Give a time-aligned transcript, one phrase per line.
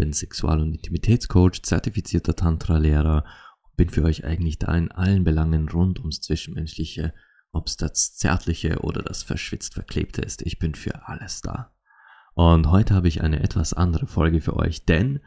[0.00, 3.22] bin Sexual- und Intimitätscoach, zertifizierter Tantra-Lehrer
[3.62, 7.12] und bin für euch eigentlich da in allen Belangen rund ums Zwischenmenschliche,
[7.52, 10.40] ob es das Zärtliche oder das verschwitzt Verklebte ist.
[10.40, 11.74] Ich bin für alles da.
[12.32, 15.20] Und heute habe ich eine etwas andere Folge für euch, denn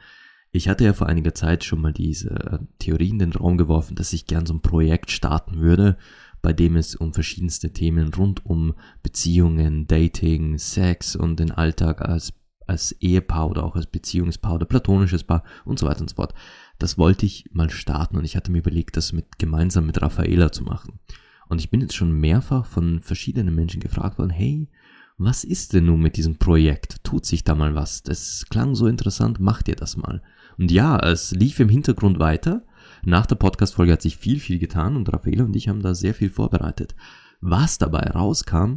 [0.52, 4.11] ich hatte ja vor einiger Zeit schon mal diese Theorie in den Raum geworfen, dass
[4.11, 5.97] ich gern so ein Projekt starten würde,
[6.41, 12.33] bei dem es um verschiedenste Themen rund um Beziehungen, Dating, Sex und den Alltag als,
[12.73, 16.33] als Ehepaar oder auch als Beziehungspaar oder platonisches Paar und so weiter und so fort.
[16.79, 20.52] Das wollte ich mal starten und ich hatte mir überlegt, das mit, gemeinsam mit Raffaela
[20.52, 20.99] zu machen.
[21.47, 24.69] Und ich bin jetzt schon mehrfach von verschiedenen Menschen gefragt worden, hey,
[25.17, 27.03] was ist denn nun mit diesem Projekt?
[27.03, 28.03] Tut sich da mal was?
[28.03, 30.21] Das klang so interessant, macht ihr das mal?
[30.58, 32.65] Und ja, es lief im Hintergrund weiter.
[33.05, 36.13] Nach der Podcast-Folge hat sich viel, viel getan und Raffaella und ich haben da sehr
[36.13, 36.95] viel vorbereitet.
[37.41, 38.75] Was dabei rauskam,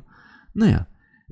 [0.52, 0.86] naja,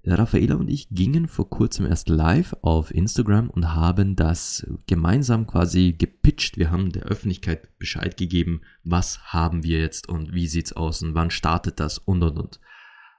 [0.04, 5.94] Raffaella und ich gingen vor kurzem erst live auf Instagram und haben das gemeinsam quasi
[5.96, 6.58] gepitcht.
[6.58, 11.14] Wir haben der Öffentlichkeit Bescheid gegeben, was haben wir jetzt und wie sieht's aus und
[11.14, 12.60] wann startet das und und und.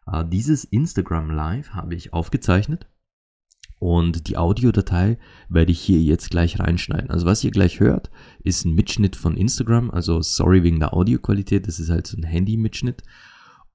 [0.08, 2.88] Uh, dieses Instagram Live habe ich aufgezeichnet
[3.80, 5.18] und die Audiodatei
[5.50, 7.10] werde ich hier jetzt gleich reinschneiden.
[7.10, 8.10] Also was ihr gleich hört,
[8.44, 9.92] ist ein Mitschnitt von Instagram.
[9.92, 13.04] Also sorry wegen der Audioqualität, das ist halt so ein Handy-Mitschnitt.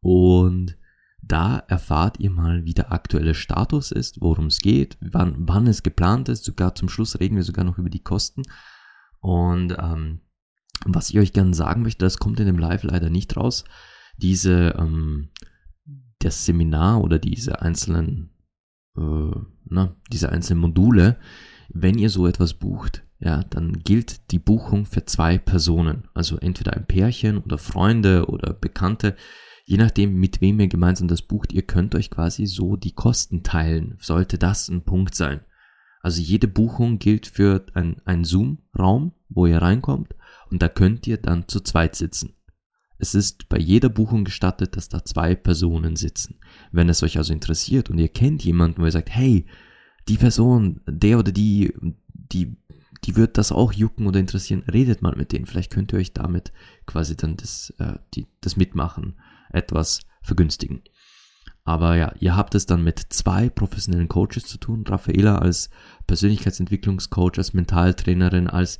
[0.01, 0.77] Und
[1.23, 5.83] da erfahrt ihr mal, wie der aktuelle Status ist, worum es geht, wann, wann es
[5.83, 6.45] geplant ist.
[6.45, 8.43] Sogar zum Schluss reden wir sogar noch über die Kosten.
[9.21, 10.21] Und ähm,
[10.87, 13.65] was ich euch gerne sagen möchte, das kommt in dem Live leider nicht raus.
[14.17, 15.31] Diese, ähm,
[16.19, 18.31] das Seminar oder diese einzelnen
[18.97, 19.33] äh,
[19.71, 21.17] na, diese einzelnen Module,
[21.69, 26.09] wenn ihr so etwas bucht, ja, dann gilt die Buchung für zwei Personen.
[26.15, 29.17] Also entweder ein Pärchen oder Freunde oder Bekannte,
[29.71, 33.45] je nachdem, mit wem ihr gemeinsam das bucht, ihr könnt euch quasi so die Kosten
[33.45, 33.97] teilen.
[34.01, 35.43] Sollte das ein Punkt sein.
[36.03, 40.17] Also jede Buchung gilt für einen Zoom-Raum, wo ihr reinkommt
[40.51, 42.35] und da könnt ihr dann zu zweit sitzen.
[42.99, 46.41] Es ist bei jeder Buchung gestattet, dass da zwei Personen sitzen.
[46.73, 49.47] Wenn es euch also interessiert und ihr kennt jemanden, wo ihr sagt, hey,
[50.09, 51.73] die Person, der oder die,
[52.13, 52.57] die,
[53.05, 55.47] die wird das auch jucken oder interessieren, redet mal mit denen.
[55.47, 56.53] Vielleicht könnt ihr euch damit
[56.87, 59.15] quasi dann das, äh, die, das Mitmachen
[59.53, 60.83] etwas vergünstigen.
[61.65, 64.85] Aber ja, ihr habt es dann mit zwei professionellen Coaches zu tun.
[64.87, 65.71] Raffaela als
[66.07, 68.79] Persönlichkeitsentwicklungscoach, als Mentaltrainerin, als,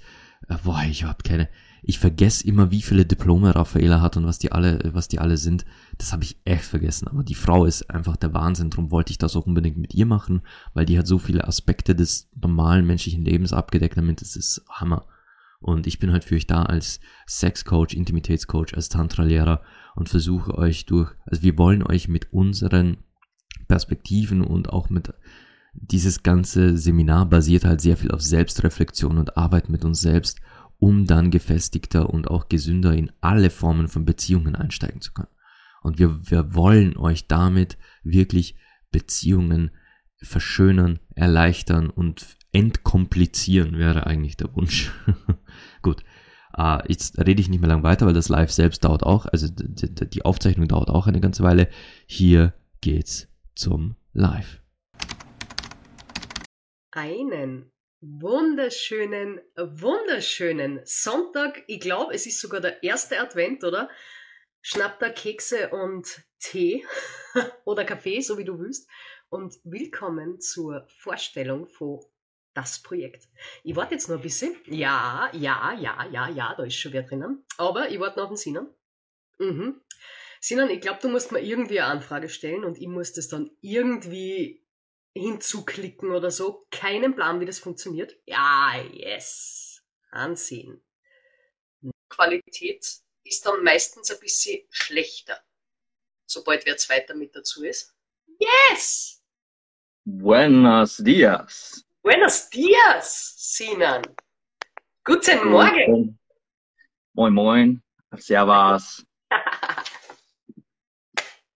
[0.49, 1.49] äh, boah, ich habe keine,
[1.83, 5.37] ich vergesse immer, wie viele Diplome Raffaela hat und was die alle, was die alle
[5.37, 5.65] sind.
[5.99, 7.09] Das habe ich echt vergessen.
[7.09, 8.71] Aber die Frau ist einfach der Wahnsinn.
[8.71, 10.43] Darum wollte ich das auch unbedingt mit ihr machen,
[10.75, 13.97] weil die hat so viele Aspekte des normalen menschlichen Lebens abgedeckt.
[13.97, 15.07] Damit das ist Hammer.
[15.61, 19.63] Und ich bin halt für euch da als Sexcoach, Intimitätscoach, als Tantra-Lehrer
[20.01, 22.97] und versuche euch durch, also wir wollen euch mit unseren
[23.69, 25.13] Perspektiven und auch mit
[25.75, 30.41] dieses ganze Seminar basiert halt sehr viel auf Selbstreflexion und Arbeit mit uns selbst
[30.79, 35.29] um dann gefestigter und auch gesünder in alle Formen von Beziehungen einsteigen zu können.
[35.83, 38.57] Und wir, wir wollen euch damit wirklich
[38.91, 39.71] Beziehungen
[40.23, 44.91] verschönern, erleichtern und entkomplizieren, wäre eigentlich der Wunsch.
[45.83, 46.03] Gut,
[46.57, 49.47] uh, jetzt rede ich nicht mehr lang weiter, weil das Live selbst dauert auch, also
[49.51, 51.69] die Aufzeichnung dauert auch eine ganze Weile.
[52.07, 54.61] Hier geht's zum Live.
[56.93, 61.63] Einen wunderschönen, wunderschönen Sonntag.
[61.67, 63.91] Ich glaube, es ist sogar der erste Advent, oder?
[64.63, 66.85] Schnapp da Kekse und Tee
[67.65, 68.89] oder Kaffee, so wie du willst.
[69.29, 72.01] Und willkommen zur Vorstellung von
[72.55, 73.29] das Projekt.
[73.63, 74.57] Ich warte jetzt noch ein bisschen.
[74.67, 77.45] Ja, ja, ja, ja, ja, da ist schon wer drinnen.
[77.57, 78.75] Aber ich warte noch auf den Sinan.
[79.39, 79.81] Mhm.
[80.41, 83.51] Sinan, ich glaube, du musst mir irgendwie eine Anfrage stellen und ich muss das dann
[83.61, 84.65] irgendwie
[85.15, 86.67] hinzuklicken oder so.
[86.71, 88.17] Keinen Plan, wie das funktioniert.
[88.27, 89.83] Ja, yes.
[90.11, 90.83] Ansehen.
[92.09, 92.85] Qualität
[93.25, 95.39] ist dann meistens ein bisschen schlechter,
[96.27, 97.95] sobald wer zweiter mit dazu ist.
[98.39, 99.23] Yes!
[100.05, 101.87] Buenos dias.
[102.03, 104.03] Buenos dias, Sinan.
[105.05, 106.19] Guten Morgen.
[107.13, 107.83] Moin, moin.
[108.17, 109.05] Servus.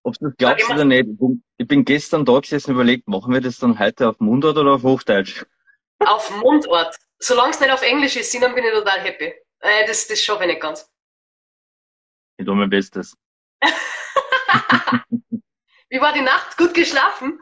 [0.03, 1.09] Ob du das glaubst oder nicht,
[1.57, 4.73] ich bin gestern da gesessen und überlegt, machen wir das dann heute auf Mundart oder
[4.73, 5.47] auf Hochdeutsch?
[6.01, 6.95] Auf Mundart.
[7.19, 9.33] solange es nicht auf Englisch ist, dann bin ich total happy.
[9.61, 10.87] Äh, das, das schaffe ich nicht ganz.
[12.37, 13.17] Ich tue mein Bestes.
[15.89, 16.59] Wie war die Nacht?
[16.59, 17.41] Gut geschlafen?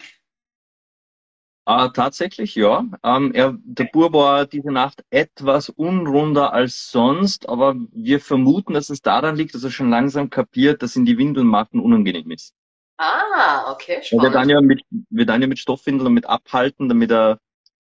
[1.64, 2.84] Äh, tatsächlich, ja.
[3.04, 8.90] Ähm, er, der Bur war diese Nacht etwas unrunder als sonst, aber wir vermuten, dass
[8.90, 12.54] es daran liegt, dass er schon langsam kapiert, dass ihn die Windeln machen unangenehm ist.
[12.98, 14.34] Ah, okay, Wir spannend.
[14.34, 17.38] dann ja mit, wir dann ja mit Stoffwindeln damit abhalten, damit er,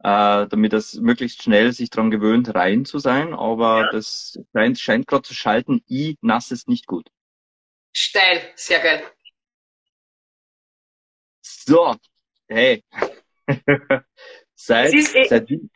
[0.00, 3.34] äh, damit er möglichst schnell sich dran gewöhnt, rein zu sein.
[3.34, 3.90] Aber Ja.
[3.92, 5.82] das scheint, scheint gerade zu schalten.
[5.88, 7.08] I, nass ist nicht gut.
[7.92, 9.02] Steil, sehr geil.
[11.42, 11.96] So,
[12.48, 12.82] hey.
[14.54, 15.70] seit, ist eh- seit wie-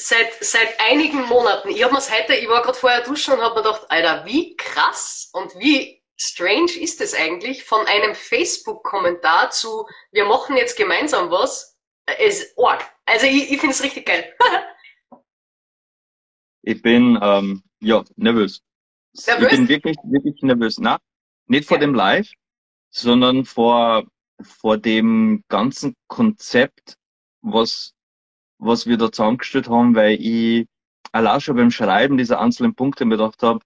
[0.00, 1.68] Seit, seit einigen Monaten.
[1.68, 4.56] Ich habe mir's heute, ich war gerade vorher duschen und habe mir gedacht, Alter, wie
[4.56, 11.30] krass und wie strange ist es eigentlich, von einem Facebook-Kommentar zu, wir machen jetzt gemeinsam
[11.30, 11.78] was,
[12.18, 12.84] ist arg.
[13.04, 14.34] Also ich, ich finde es richtig geil.
[16.62, 18.62] ich bin ähm, ja nervös.
[19.26, 19.52] Nervös?
[19.52, 20.78] Ich bin wirklich, wirklich nervös.
[20.78, 20.98] Na,
[21.46, 21.82] nicht vor Ja.
[21.82, 22.28] dem Live,
[22.90, 24.04] sondern vor,
[24.42, 26.96] vor dem ganzen Konzept,
[27.40, 27.94] was,
[28.58, 30.66] was wir da zusammengestellt haben, weil ich
[31.12, 33.60] allein schon beim Schreiben dieser einzelnen Punkte mir gedacht habe,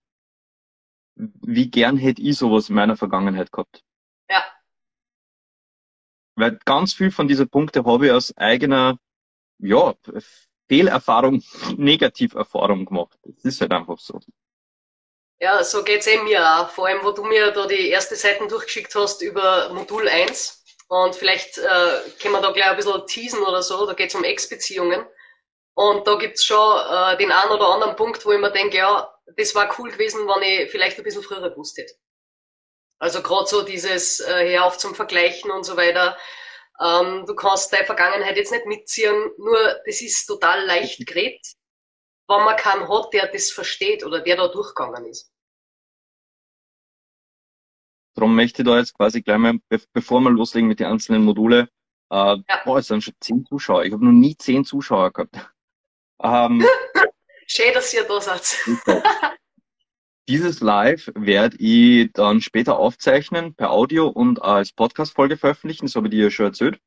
[1.17, 3.82] wie gern hätte ich sowas in meiner Vergangenheit gehabt.
[4.28, 4.44] Ja.
[6.34, 8.99] Weil ganz viel von diesen Punkten habe ich aus eigener,
[9.58, 9.94] ja,
[10.69, 11.43] Fehlerfahrung,
[11.76, 13.19] Negativerfahrung gemacht.
[13.23, 14.20] Das ist halt einfach so.
[15.38, 16.70] Ja, so geht's eh mir auch.
[16.70, 20.56] Vor allem, wo du mir da die erste Seiten durchgeschickt hast über Modul 1.
[20.88, 23.87] Und vielleicht äh, können wir da gleich ein bisschen teasen oder so.
[23.87, 25.05] Da geht's um Ex-Beziehungen.
[25.75, 29.12] Und da gibt's schon äh, den einen oder anderen Punkt, wo ich mir denke, ja,
[29.37, 31.94] das war cool gewesen, wenn ich vielleicht ein bisschen früher gewusst hätte.
[32.99, 36.17] Also gerade so dieses äh, Hör auf zum Vergleichen und so weiter.
[36.81, 41.47] Ähm, du kannst deine Vergangenheit jetzt nicht mitziehen, nur das ist total leicht geredet,
[42.29, 45.31] wenn man keinen hat, der das versteht oder der da durchgegangen ist.
[48.17, 51.23] Darum möchte ich da jetzt quasi gleich mal, be bevor wir loslegen mit den einzelnen
[51.23, 51.69] Module,
[52.11, 52.43] äh, Ja.
[52.65, 53.85] boah, es sind schon zehn Zuschauer.
[53.85, 55.37] Ich habe noch nie zehn Zuschauer gehabt.
[56.23, 56.65] Ähm,
[57.47, 58.57] Schön, dass ihr da seid.
[60.29, 65.87] dieses Live werde ich dann später aufzeichnen per Audio und als Podcast-Folge veröffentlichen.
[65.87, 66.81] Das habe ich dir ja schon erzählt.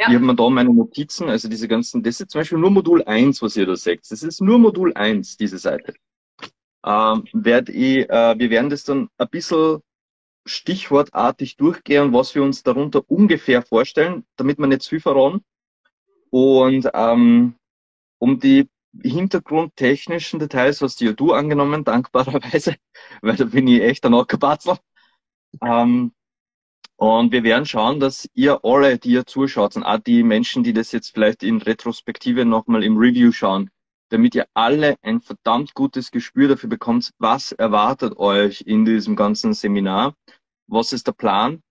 [0.00, 0.08] Ja.
[0.08, 3.04] Ich habe mir da meine Notizen, also diese ganzen, das ist zum Beispiel nur Modul
[3.04, 4.00] 1, was ihr da seht.
[4.10, 5.94] Das ist nur Modul 1, diese Seite.
[6.84, 9.80] Ähm, werd ich, äh, wir werden das dann ein bisschen
[10.44, 15.44] stichwortartig durchgehen, was wir uns darunter ungefähr vorstellen, damit wir nicht zu viel verraten.
[16.30, 17.56] Und ähm,
[18.18, 18.68] um die
[19.02, 22.76] hintergrundtechnischen Details hast ja du angenommen, dankbarerweise,
[23.20, 24.76] weil da bin ich echt ein Ackerbatzel.
[25.62, 26.12] Ähm,
[26.96, 30.72] und wir werden schauen, dass ihr alle, die ihr zuschaut, und auch die Menschen, die
[30.72, 33.70] das jetzt vielleicht in Retrospektive nochmal im Review schauen,
[34.12, 39.54] damit ihr alle ein verdammt gutes Gespür dafür bekommt, was erwartet euch in diesem ganzen
[39.54, 40.14] Seminar,
[40.66, 41.62] was ist der Plan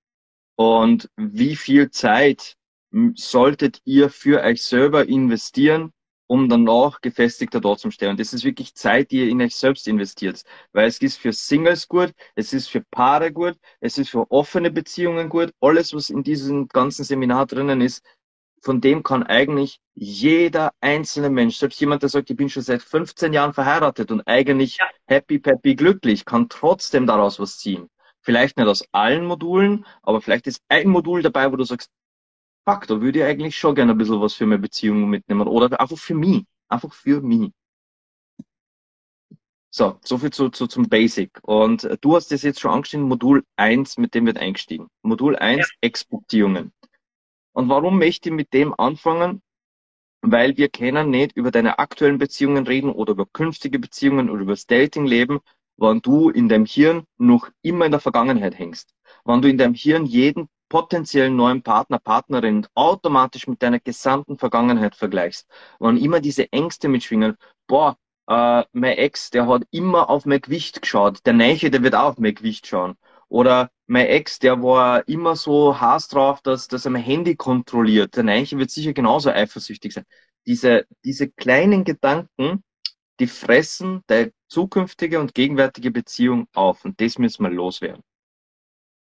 [0.56, 2.56] und wie viel Zeit
[3.14, 5.94] solltet ihr für euch selber investieren,
[6.28, 8.10] um danach gefestigter dort zu stehen.
[8.10, 10.44] Und das ist wirklich Zeit, die ihr in euch selbst investiert.
[10.72, 14.72] Weil es ist für Singles gut, es ist für Paare gut, es ist für offene
[14.72, 15.52] Beziehungen gut.
[15.60, 18.04] Alles, was in diesem ganzen Seminar drinnen ist,
[18.62, 22.82] von dem kann eigentlich jeder einzelne Mensch, selbst jemand, der sagt, ich bin schon seit
[22.82, 24.86] 15 Jahren verheiratet und eigentlich Ja.
[25.08, 27.90] happy, peppy, glücklich, kann trotzdem daraus was ziehen.
[28.22, 31.90] Vielleicht nicht aus allen Modulen, aber vielleicht ist ein Modul dabei, wo du sagst,
[32.66, 35.80] fuck, da würde ich eigentlich schon gerne ein bisschen was für meine Beziehung mitnehmen oder
[35.80, 36.46] einfach für mich.
[36.70, 37.52] Einfach für mich.
[39.74, 41.32] So, soviel zu, zu, zum Basic.
[41.44, 44.88] Und äh, du hast das jetzt schon angeschnitten, Modul 1, mit dem wird eingestiegen.
[45.02, 46.74] Modul 1, Ex-Beziehungen.
[47.54, 49.42] Und warum möchte ich mit dem anfangen?
[50.22, 54.54] Weil wir können nicht über deine aktuellen Beziehungen reden oder über künftige Beziehungen oder über
[54.54, 55.40] das Datingleben,
[55.78, 58.94] wenn du in deinem Hirn noch immer in der Vergangenheit hängst.
[59.26, 64.96] Wenn du in deinem Hirn jeden potenziellen neuen Partner, Partnerin automatisch mit deiner gesamten Vergangenheit
[64.96, 65.46] vergleichst.
[65.80, 67.36] Wenn immer diese Ängste mitschwingen,
[67.68, 71.96] boah, äh, mein Ex, der hat immer auf mein Gewicht geschaut, der Neiche, der wird
[71.96, 72.96] auch auf mein Gewicht schauen.
[73.32, 78.18] Oder mein Ex, der war immer so Hass drauf, dass, dass er mein Handy kontrolliert.
[78.18, 80.04] Der Neiche wird sicher genauso eifersüchtig sein.
[80.46, 82.62] Diese, diese kleinen Gedanken,
[83.22, 86.84] die fressen deine zukünftige und gegenwärtige Beziehung auf.
[86.84, 88.04] Und das müssen wir loswerden.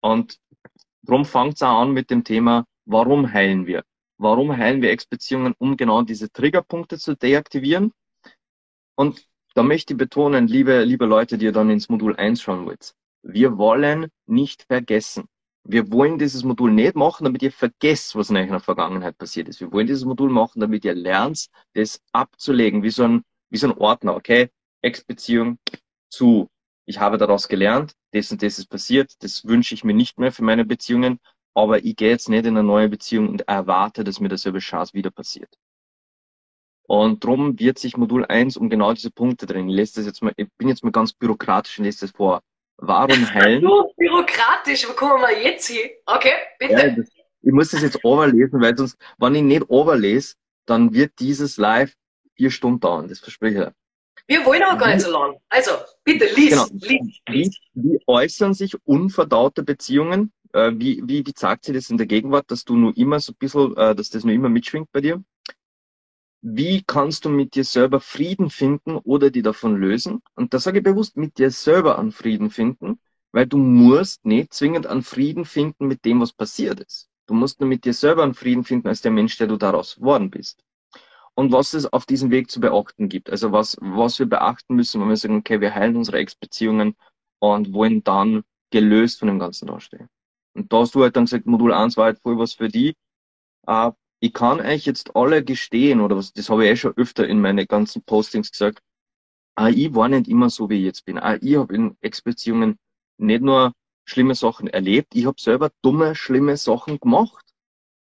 [0.00, 0.38] Und
[1.02, 3.84] darum fängt es auch an mit dem Thema, warum heilen wir?
[4.16, 7.92] Warum heilen wir Ex-Beziehungen, um genau diese Triggerpunkte zu deaktivieren?
[8.94, 12.64] Und da möchte ich betonen, liebe, liebe Leute, die ihr dann ins Modul 1 schauen
[12.64, 15.24] wollt, wir wollen nicht vergessen.
[15.66, 19.60] Wir wollen dieses Modul nicht machen, damit ihr vergesst, was in eurer Vergangenheit passiert ist.
[19.60, 23.68] Wir wollen dieses Modul machen, damit ihr lernt, das abzulegen, wie so ein, wie so
[23.68, 24.50] ein Ordner, okay?
[24.82, 25.58] Ex-Beziehung
[26.10, 26.48] zu,
[26.84, 30.30] ich habe daraus gelernt, das und das ist passiert, das wünsche ich mir nicht mehr
[30.30, 31.18] für meine Beziehungen,
[31.54, 34.92] aber ich gehe jetzt nicht in eine neue Beziehung und erwarte, dass mir dasselbe Chance
[34.92, 35.56] wieder passiert.
[36.86, 39.70] Und darum wird sich Modul 1 um genau diese Punkte drehen.
[39.70, 42.42] Ich lese das jetzt mal, ich bin jetzt mal ganz bürokratisch und lese das vor.
[42.76, 43.62] Warum heilen?
[43.62, 45.90] Du, bürokratisch, wo kommen wir jetzt hin?
[46.06, 46.72] Okay, bitte.
[46.72, 47.08] Ja, das,
[47.42, 50.34] ich muss das jetzt overlesen, weil sonst, wenn ich nicht overlese,
[50.66, 51.94] dann wird dieses Live
[52.36, 53.84] vier Stunden dauern, das verspreche ich.
[54.26, 55.36] Wir wollen aber gar nicht so lang.
[55.50, 56.66] Also, bitte, lies, genau.
[56.72, 57.58] lies, lies.
[57.74, 60.32] Wie, wie äußern sich unverdaute Beziehungen?
[60.54, 63.32] Äh, wie, wie, wie zeigt sich das in der Gegenwart, dass du nur immer so
[63.32, 65.22] ein bisschen, äh, dass das nur immer mitschwingt bei dir?
[66.46, 70.20] Wie kannst du mit dir selber Frieden finden oder die davon lösen?
[70.34, 73.00] Und da sage ich bewusst, mit dir selber an Frieden finden,
[73.32, 77.08] weil du musst nicht zwingend an Frieden finden mit dem, was passiert ist.
[77.26, 79.96] Du musst nur mit dir selber an Frieden finden als der Mensch, der du daraus
[79.96, 80.62] geworden bist.
[81.34, 83.30] Und was es auf diesem Weg zu beachten gibt.
[83.30, 86.94] Also was, was wir beachten müssen, wenn wir sagen, okay, wir heilen unsere Ex-Beziehungen
[87.38, 90.10] und wollen dann gelöst von dem Ganzen dastehen.
[90.52, 92.94] Und da hast du halt dann gesagt, Modul 1 war halt voll was für die.
[93.66, 93.92] Äh,
[94.24, 97.42] ich kann euch jetzt alle gestehen, oder was, das habe ich eh schon öfter in
[97.42, 98.82] meine ganzen Postings gesagt,
[99.54, 101.18] auch ich war nicht immer so, wie ich jetzt bin.
[101.18, 102.78] Auch ich habe in Ex-Beziehungen
[103.18, 103.74] nicht nur
[104.06, 107.44] schlimme Sachen erlebt, ich habe selber dumme, schlimme Sachen gemacht.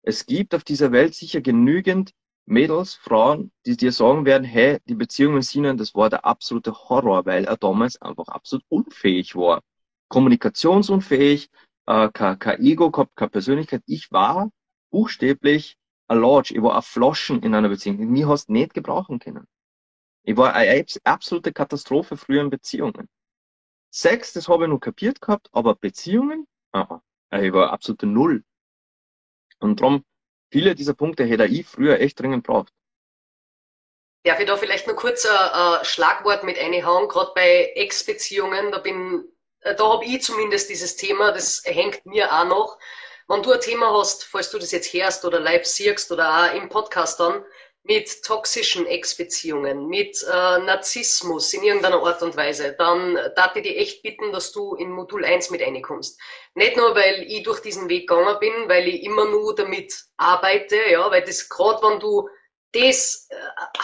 [0.02, 2.12] Es gibt auf dieser Welt sicher genügend
[2.46, 6.74] Mädels, Frauen, die dir sagen werden, hey, die Beziehung mit ihnen, das war der absolute
[6.88, 9.62] Horror, weil er damals einfach absolut unfähig war.
[10.10, 11.50] Kommunikationsunfähig,
[11.86, 13.82] äh, kein, kein Ego gehabt, keine Persönlichkeit.
[13.86, 14.52] Ich war
[14.92, 15.76] buchstäblich
[16.08, 17.98] ein Lodge, ich war ein Floschen in einer Beziehung.
[17.98, 19.46] Mir hast nicht gebrauchen können.
[20.22, 23.08] Ich war eine absolute Katastrophe früher in Beziehungen.
[23.90, 28.42] Sex, das habe ich noch kapiert gehabt, aber Beziehungen, aha, ich war absolute Null.
[29.60, 30.04] Und darum,
[30.50, 32.72] viele dieser Punkte hätte ich früher echt dringend braucht.
[34.24, 38.78] Darf ich da vielleicht noch kurz ein, ein Schlagwort mit einhauen, gerade bei Ex-Beziehungen, da
[38.78, 39.24] bin,
[39.60, 42.78] äh, da habe ich zumindest dieses Thema, das hängt mir auch noch.
[43.28, 46.54] Wenn du ein Thema hast, falls du das jetzt hörst oder live siehst oder auch
[46.54, 47.44] im Podcast dann,
[47.86, 53.76] mit toxischen Ex-Beziehungen, mit äh, Narzissmus in irgendeiner Art und Weise, dann darf ich dir
[53.76, 56.18] echt bitten, dass du in Modul 1 mit reinkommst.
[56.54, 60.76] Nicht nur, weil ich durch diesen Weg gegangen bin, weil ich immer nur damit arbeite,
[60.90, 62.26] ja, weil das gerade, wenn du
[62.72, 63.36] das äh,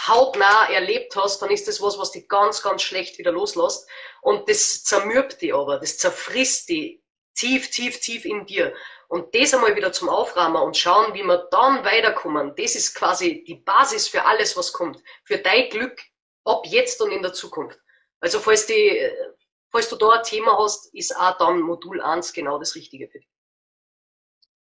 [0.07, 3.87] hautnah erlebt hast, dann ist das was, was dich ganz, ganz schlecht wieder loslässt.
[4.21, 7.01] Und das zermürbt dich aber, das zerfrisst dich
[7.35, 8.73] tief, tief, tief in dir.
[9.11, 13.43] Und das einmal wieder zum Aufrahmen und schauen, wie wir dann weiterkommen, das ist quasi
[13.45, 15.03] die Basis für alles, was kommt.
[15.25, 16.01] Für dein Glück
[16.45, 17.77] ab jetzt und in der Zukunft.
[18.21, 19.05] Also falls, die,
[19.69, 23.19] falls du da ein Thema hast, ist auch dann Modul 1 genau das Richtige für
[23.19, 23.27] dich.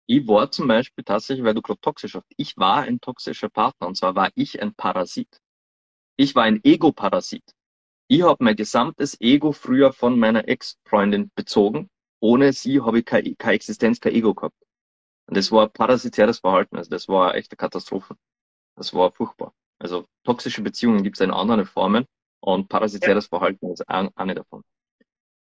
[0.06, 3.88] Ich war zum Beispiel tatsächlich, weil du gerade toxisch hast, ich war ein toxischer Partner
[3.88, 5.40] und zwar war ich ein Parasit.
[6.18, 7.56] Ich war ein Ego-Parasit.
[8.10, 11.90] Ich habe mein gesamtes Ego früher von meiner Ex-Freundin bezogen
[12.20, 14.56] ohne sie habe ich keine, keine Existenz, kein Ego gehabt.
[15.28, 18.16] Und das war parasitäres Verhalten, also das war echt eine Katastrophe.
[18.76, 19.54] Das war furchtbar.
[19.80, 22.06] Also toxische Beziehungen gibt es in anderen Formen
[22.40, 23.30] und parasitäres ja.
[23.30, 24.64] Verhalten ist eine davon.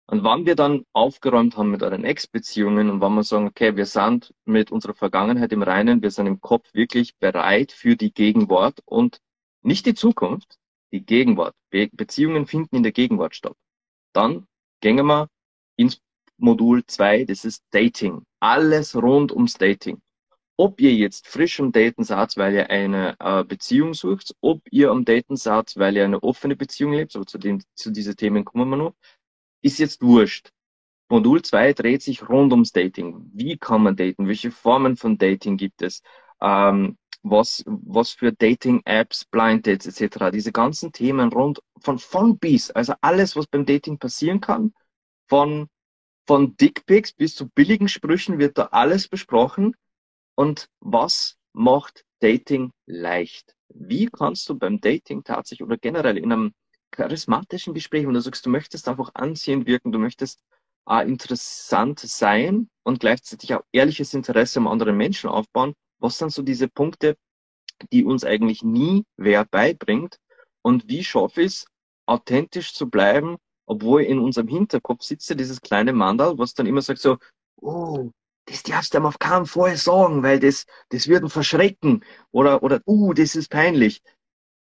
[0.08, 3.86] Und wann wir dann aufgeräumt haben mit euren Ex-Beziehungen und wann wir sagen, okay, wir
[3.86, 8.82] sind mit unserer Vergangenheit im Reinen, wir sind im Kopf wirklich bereit für die Gegenwart
[8.86, 9.22] und
[9.62, 10.58] nicht die Zukunft,
[10.92, 11.56] die Gegenwart.
[11.70, 13.56] Be Beziehungen finden in der Gegenwart statt.
[14.13, 14.48] Dann
[14.82, 15.30] gehen wir
[15.78, 16.01] ins
[16.41, 18.24] Modul 2, das ist Dating.
[18.39, 20.01] Alles rund ums Dating.
[20.57, 24.91] Ob ihr jetzt frisch am Daten seid, weil ihr eine äh, Beziehung sucht, ob ihr
[24.91, 28.45] am Daten seid, weil ihr eine offene Beziehung lebt, aber zu, den, zu diesen Themen
[28.45, 28.95] kommen wir noch,
[29.62, 30.50] ist jetzt wurscht.
[31.10, 33.29] Modul 2 dreht sich rund ums Dating.
[33.33, 34.27] Wie kann man daten?
[34.27, 36.01] Welche Formen von Dating gibt es?
[36.41, 40.31] Ähm, was, was für Dating-Apps, Blind Dates etc.
[40.31, 44.74] Diese ganzen Themen rund von von bis, also alles, was beim Dating passieren kann,
[45.27, 45.67] von
[46.28, 49.75] von Dickpics bis zu billigen Sprüchen wird da alles besprochen.
[50.36, 53.56] Und was macht Dating leicht?
[53.70, 56.54] Wie kannst du beim Dating tatsächlich oder generell in einem
[56.92, 60.42] charismatischen Gespräch, wenn du sagst, du möchtest einfach anziehend wirken, du möchtest
[60.90, 66.42] äh, interessant sein und gleichzeitig auch ehrliches Interesse am anderen Menschen aufbauen, was sind so
[66.42, 67.18] diese Punkte,
[67.92, 70.18] die uns eigentlich nie wer beibringt
[70.62, 71.66] und wie schaffe ich es,
[72.06, 73.38] authentisch zu bleiben
[73.72, 77.18] obwohl in unserem Hinterkopf sitzt ja dieses kleine Mandal, was dann immer sagt so,
[77.56, 78.12] oh,
[78.46, 82.63] das darfst du ihm auf keinen Fall sagen, weil das, das wird ihn verschrecken oder,
[82.63, 84.01] oder, uh, das ist peinlich.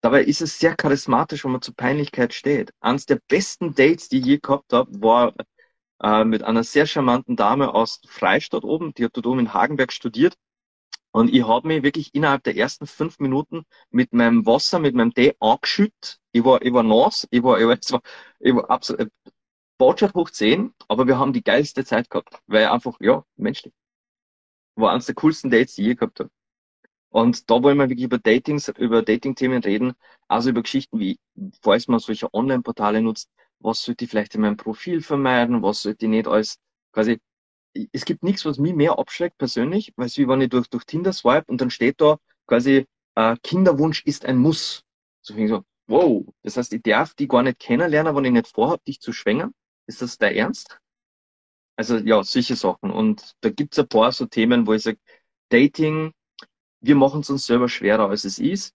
[0.01, 2.74] Dabei ist es sehr charismatisch, wenn man zur Peinlichkeit steht.
[2.81, 5.33] Eines der besten Dates, die ich je gehabt habe, war
[6.03, 9.93] äh, mit einer sehr charmanten Dame aus Freistadt oben, die hat dort oben in Hagenberg
[9.93, 10.36] studiert.
[11.11, 15.13] Und ich habe mich wirklich innerhalb der ersten fünf Minuten mit meinem Wasser, mit meinem
[15.13, 16.19] Tee angeschüttet.
[16.31, 18.01] Ich war, ich war nass, ich war, ich war, ich war,
[18.39, 19.09] ich war absolut, äh,
[19.77, 23.73] Botschaft hoch 10, aber wir haben die geilste Zeit gehabt, weil einfach, ja, menschlich.
[24.75, 26.29] War eines der coolsten Dates, die ich je gehabt habe.
[27.09, 29.93] Und da wollen wir wirklich über Datings, über Dating-Themen reden,
[30.27, 31.19] also über Geschichten wie,
[31.61, 36.05] falls man solche Online-Portale nutzt, was sollte ich vielleicht in meinem Profil vermeiden, was sollte
[36.05, 36.59] ich nicht als,
[36.93, 37.19] quasi,
[37.91, 40.85] es gibt nichts, was mich mehr abschreckt persönlich, weil es wie wenn ich durch, durch
[40.85, 42.85] Tinder swipe und dann steht da quasi,
[43.15, 44.83] äh, Kinderwunsch ist ein Muss.
[45.21, 48.47] So ich so, wow, das heißt, ich darf die gar nicht kennenlernen, wenn ich nicht
[48.47, 49.53] vorhabe, dich zu schwängern.
[49.87, 50.79] Ist das der Ernst?
[51.75, 52.91] Also ja, solche Sachen.
[52.91, 54.99] Und da gibt's ein paar so Themen, wo ich sage,
[55.49, 56.13] Dating,
[56.81, 58.73] wir machen es uns selber schwerer, als es ist.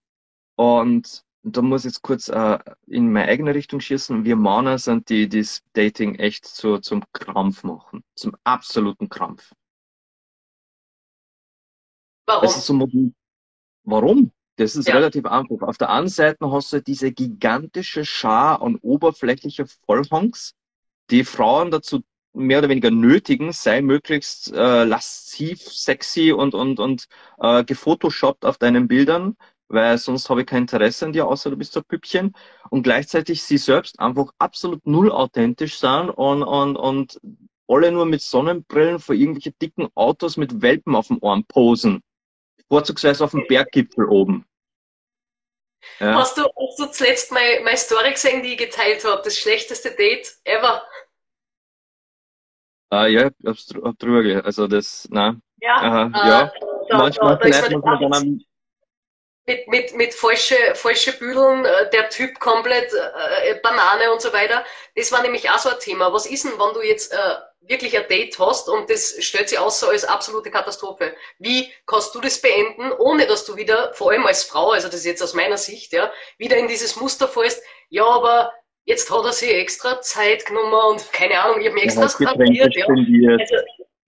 [0.55, 4.25] Und da muss ich jetzt kurz äh, in meine eigene Richtung schießen.
[4.25, 8.03] Wir Männer sind die, die das Dating echt zu, zum Krampf machen.
[8.15, 9.53] Zum absoluten Krampf.
[12.25, 12.41] Warum?
[12.41, 12.87] Das ist so.
[13.83, 14.31] Warum?
[14.57, 14.95] Das ist Ja.
[14.95, 15.61] relativ einfach.
[15.61, 20.55] Auf der einen Seite hast du diese gigantische Schar an oberflächlicher Vollhongs,
[21.09, 27.07] die Frauen dazu mehr oder weniger nötigen, sei möglichst äh, lasziv, sexy und, und, und
[27.39, 29.37] äh, gefotoshoppt auf deinen Bildern,
[29.69, 32.33] weil sonst habe ich kein Interesse an dir, außer du bist so ein Püppchen.
[32.69, 37.19] Und gleichzeitig sie selbst einfach absolut null authentisch sind und, und, und
[37.67, 42.01] alle nur mit Sonnenbrillen vor irgendwelche dicken Autos mit Welpen auf dem Arm posen.
[42.69, 44.45] Vorzugsweise auf dem Berggipfel oben.
[45.99, 46.15] Ja.
[46.15, 49.21] Hast du, hast du zuletzt meine, meine Story gesehen, die ich geteilt habe?
[49.23, 50.83] Das schlechteste Date ever.
[52.89, 54.41] Ah, ja, ich hab's dr- hab drüber gelesen.
[54.45, 55.41] Also das, nein.
[55.61, 55.75] Ja.
[55.75, 56.51] Aha, Äh, ja.
[56.89, 58.45] Da, Manchmal da, da ist vielleicht muss man dann
[59.47, 64.63] mit, mit, mit falsche, falsche Büdeln, äh, der Typ komplett äh, Banane und so weiter.
[64.95, 66.11] Das war nämlich auch so ein Thema.
[66.11, 69.57] Was ist denn, wenn du jetzt äh, wirklich ein Date hast und das stellt sich
[69.57, 71.15] außer als absolute Katastrophe?
[71.39, 74.97] Wie kannst du das beenden, ohne dass du wieder, vor allem als Frau, also das
[74.97, 78.51] ist jetzt aus meiner Sicht, ja, wieder in dieses Muster fällst, ja, aber
[78.83, 82.09] jetzt hat er sich extra Zeit genommen und keine Ahnung, ich habe mir extra ja.
[82.09, 82.73] spendiert.
[82.75, 83.55] Also,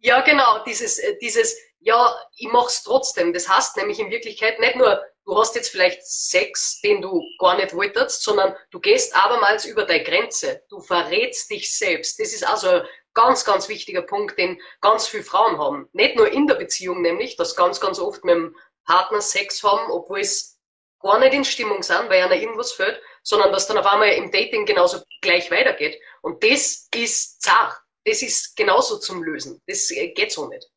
[0.01, 3.33] ja, genau, dieses, äh, dieses, ja, ich mach's trotzdem.
[3.33, 7.55] Das heißt nämlich in Wirklichkeit nicht nur, du hast jetzt vielleicht Sex, den du gar
[7.55, 10.63] nicht wolltest, sondern du gehst abermals über deine Grenze.
[10.69, 12.19] Du verrätst dich selbst.
[12.19, 15.87] Das ist also ein ganz, ganz wichtiger Punkt, den ganz viele Frauen haben.
[15.93, 19.91] Nicht nur in der Beziehung nämlich, dass ganz, ganz oft mit dem Partner Sex haben,
[19.91, 20.57] obwohl es
[20.99, 24.31] gar nicht in Stimmung sind, weil einer irgendwas fehlt, sondern dass dann auf einmal im
[24.31, 26.01] Dating genauso gleich weitergeht.
[26.23, 27.77] Und das ist zart.
[28.03, 29.61] Das ist genauso zum Lösen.
[29.67, 30.67] Das äh, geht so nicht.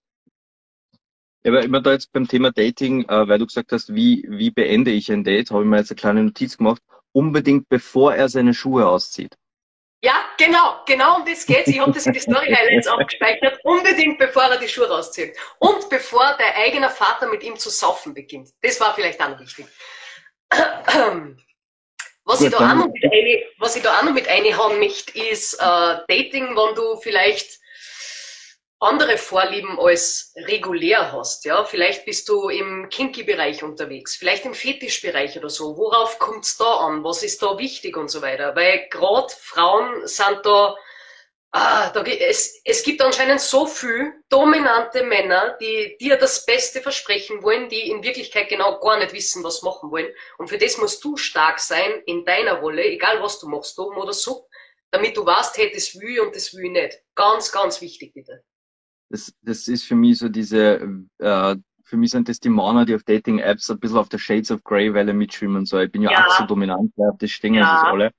[1.45, 4.51] Ja, aber immer da jetzt beim Thema Dating, äh, weil du gesagt hast, wie, wie
[4.51, 6.83] beende ich ein Date, habe ich mir jetzt eine kleine Notiz gemacht.
[7.13, 9.37] Unbedingt bevor er seine Schuhe auszieht.
[10.05, 11.69] Ja, genau, genau um das geht's.
[11.69, 13.61] Ich habe das in die Story Highlights abgespeichert.
[13.63, 15.37] Unbedingt bevor er die Schuhe rauszieht.
[15.59, 18.51] Und bevor der eigene Vater mit ihm zu saufen beginnt.
[18.63, 19.67] Das war vielleicht auch noch wichtig.
[22.25, 24.79] Was, Gut, ich da auch noch mit eine, was ich da auch noch mit einhauen
[24.79, 25.59] möchte, ist äh,
[26.09, 27.59] Dating, wenn du vielleicht
[28.83, 31.45] andere Vorlieben als regulär hast.
[31.45, 31.65] Ja?
[31.65, 35.77] Vielleicht bist du im Kinky-Bereich unterwegs, vielleicht im Fetischbereich oder so.
[35.77, 37.05] Worauf kommt's da an?
[37.05, 38.57] Was ist da wichtig und so weiter?
[38.57, 40.77] Weil gerade Frauen sind da,
[41.53, 47.45] ah, da es, es gibt anscheinend so viel dominante Männer, die dir das Beste versprechen
[47.45, 50.13] wollen, die in Wirklichkeit genau gar nicht wissen, was machen wollen.
[50.39, 53.97] Und für das musst du stark sein in deiner Rolle, egal was du machst, oben
[53.97, 54.49] oder so,
[54.91, 56.99] damit du weißt, hey, das will ich und das will ich nicht.
[57.15, 58.43] Ganz, ganz wichtig, bitte.
[59.13, 60.81] Das, das ist für mich so diese,
[61.19, 64.51] äh, für mich sind das die Männer, die auf Dating-Apps ein bisschen auf der Shades
[64.51, 65.67] of Grey Welle mitschwimmen.
[65.67, 66.27] So, ich bin ja, Ja.
[66.27, 67.61] auch so dominant, auf das stehen Ja.
[67.61, 67.83] ja.
[67.91, 68.11] alle.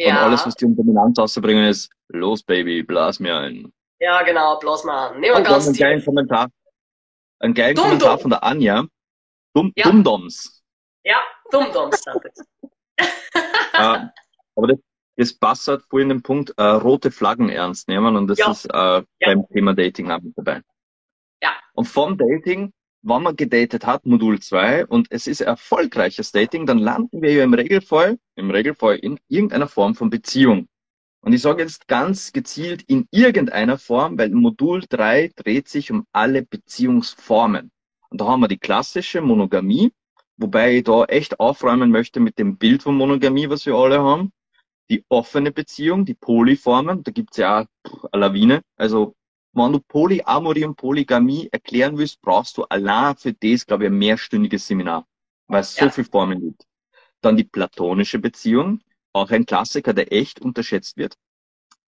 [0.00, 3.72] Und alles, was die um Dominanz auszubringen, ist, los Baby, blas mir ein.
[4.00, 5.20] Ja, genau, blas mal an.
[5.20, 6.48] Nehmen wir ganz einen geilen Kommentar.
[7.40, 8.20] Einen geilen Dumm, Kommentar dumm.
[8.20, 8.84] von der Anja.
[9.54, 9.84] Dumm, Ja.
[9.86, 10.62] Dummdoms.
[11.04, 11.16] Ja,
[11.50, 12.46] dumm, sind das.
[13.72, 14.08] äh,
[14.56, 14.78] aber das,
[15.18, 18.50] das passt halt voll in den Punkt, äh, rote Flaggen ernst nehmen und das Ja.
[18.52, 20.62] ist äh, beim Thema Dating auch mit dabei.
[21.42, 21.50] Ja.
[21.74, 26.78] Und vom Dating, wenn man gedatet hat, Modul 2, und es ist erfolgreiches Dating, dann
[26.78, 30.68] landen wir ja im Regelfall, im Regelfall in irgendeiner Form von Beziehung.
[31.20, 36.06] Und ich sage jetzt ganz gezielt in irgendeiner Form, weil Modul 3 dreht sich um
[36.12, 37.72] alle Beziehungsformen.
[38.10, 39.92] Und da haben wir die klassische Monogamie,
[40.36, 44.30] wobei ich da echt aufräumen möchte mit dem Bild von Monogamie, was wir alle haben.
[44.90, 48.62] Die offene Beziehung, die Polyformen, da gibt's ja auch eine Lawine.
[48.76, 49.14] Also
[49.52, 53.98] wenn du Polyamorie und Polygamie erklären willst, brauchst du allein für das, glaube ich, ein
[53.98, 55.06] mehrstündiges Seminar,
[55.46, 55.90] weil es so Ja.
[55.90, 56.64] viele Formen gibt.
[57.20, 58.80] Dann die platonische Beziehung,
[59.12, 61.16] auch ein Klassiker, der echt unterschätzt wird.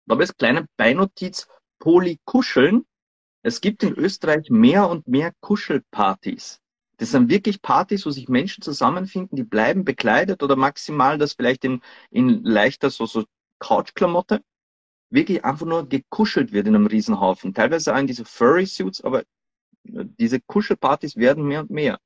[0.07, 1.47] Da habe ich kleine Beinotiz
[1.79, 2.85] Polykuscheln.
[3.43, 6.61] Es gibt in Österreich mehr und mehr Kuschelpartys.
[7.01, 11.65] Das sind wirklich Partys, wo sich Menschen zusammenfinden, die bleiben bekleidet oder maximal das vielleicht
[11.65, 13.25] in, in leichter so, so
[13.59, 14.43] Couchklamotte.
[15.09, 17.55] Wirklich einfach nur gekuschelt wird in einem Riesenhaufen.
[17.55, 19.25] Teilweise auch in diese Furry-Suits, aber
[19.83, 21.99] diese Kuschelpartys werden mehr und mehr.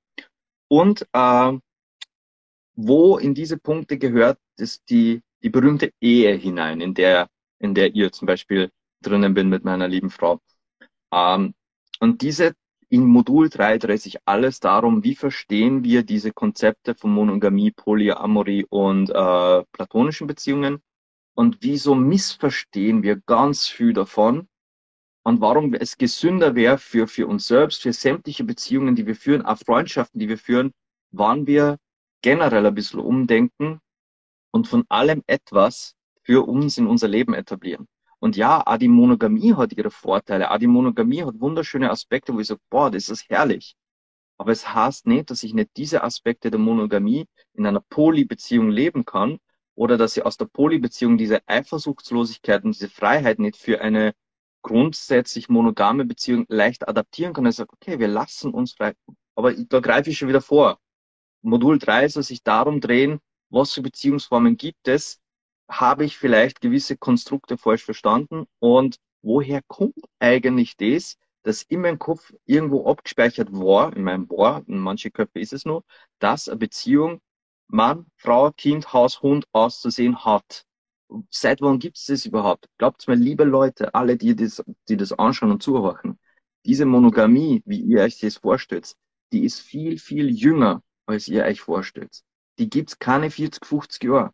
[0.69, 1.59] Und äh,
[2.77, 7.29] wo in diese Punkte gehört ist die, die berühmte Ehe hinein, in der,
[7.59, 8.71] in der ihr zum Beispiel
[9.03, 10.39] drinnen bin mit meiner lieben Frau.
[11.13, 11.53] Ähm,
[11.99, 12.55] und diese
[12.95, 18.67] in Modul 3 dreht sich alles darum, wie verstehen wir diese Konzepte von Monogamie, Polyamorie
[18.71, 20.81] und äh, platonischen Beziehungen
[21.35, 24.47] und wieso missverstehen wir ganz viel davon
[25.25, 29.43] und warum es gesünder wäre für, für uns selbst, für sämtliche Beziehungen, die wir führen,
[29.43, 30.71] auch Freundschaften, die wir führen,
[31.11, 31.79] wann wir
[32.23, 33.81] generell ein bisschen umdenken
[34.53, 37.89] und von allem etwas für uns in unser Leben etablieren.
[38.25, 40.51] Und ja, auch die Monogamie hat ihre Vorteile.
[40.51, 43.77] Auch die Monogamie hat wunderschöne Aspekte, wo ich sage, boah, das ist herrlich.
[44.39, 49.05] Aber es heißt nicht, dass ich nicht diese Aspekte der Monogamie in einer Polybeziehung leben
[49.05, 49.41] kann
[49.75, 54.15] oder dass ich aus der Polybeziehung diese Eifersuchtslosigkeit und diese Freiheit nicht für eine
[54.63, 57.45] grundsätzlich monogame Beziehung leicht adaptieren kann.
[57.45, 58.95] Ich sage, okay, wir lassen uns frei.
[59.35, 60.79] Aber da greife ich schon wieder vor.
[61.43, 65.21] Modul 3 soll sich darum drehen, was für Beziehungsformen gibt es,
[65.69, 71.99] habe ich vielleicht gewisse Konstrukte falsch verstanden und woher kommt eigentlich das, dass in meinem
[71.99, 75.85] Kopf irgendwo abgespeichert war, in meinem Bohr, in manche Köpfe ist es nur,
[76.19, 77.21] dass eine Beziehung
[77.69, 80.65] Mann, Frau, Kind, Haus, Hund auszusehen hat.
[81.31, 82.69] Seit wann gibt es das überhaupt?
[82.79, 86.19] Glaubt mir, liebe Leute, alle, die das, die das anschauen und zuhören,
[86.65, 88.95] diese Monogamie, wie ihr euch das vorstellt,
[89.33, 92.23] die ist viel, viel jünger, als ihr euch vorstellt.
[92.59, 94.33] Die gibt's keine 40, 50 Jahre.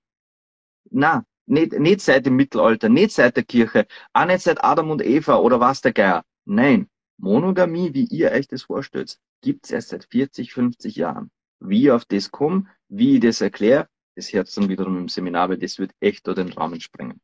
[0.91, 5.03] Na, nicht, nicht seit dem Mittelalter, nicht seit der Kirche, auch nicht seit Adam und
[5.03, 6.25] Eva oder was der Geier.
[6.45, 11.31] Nein, Monogamie, wie ihr euch das vorstellt, gibt's erst seit 40, 50 Jahren.
[11.61, 15.51] Wie ich auf das komme, wie ich das erkläre, das hört dann wiederum im Seminar,
[15.51, 17.21] weil das wird echt da den Rahmen sprengen.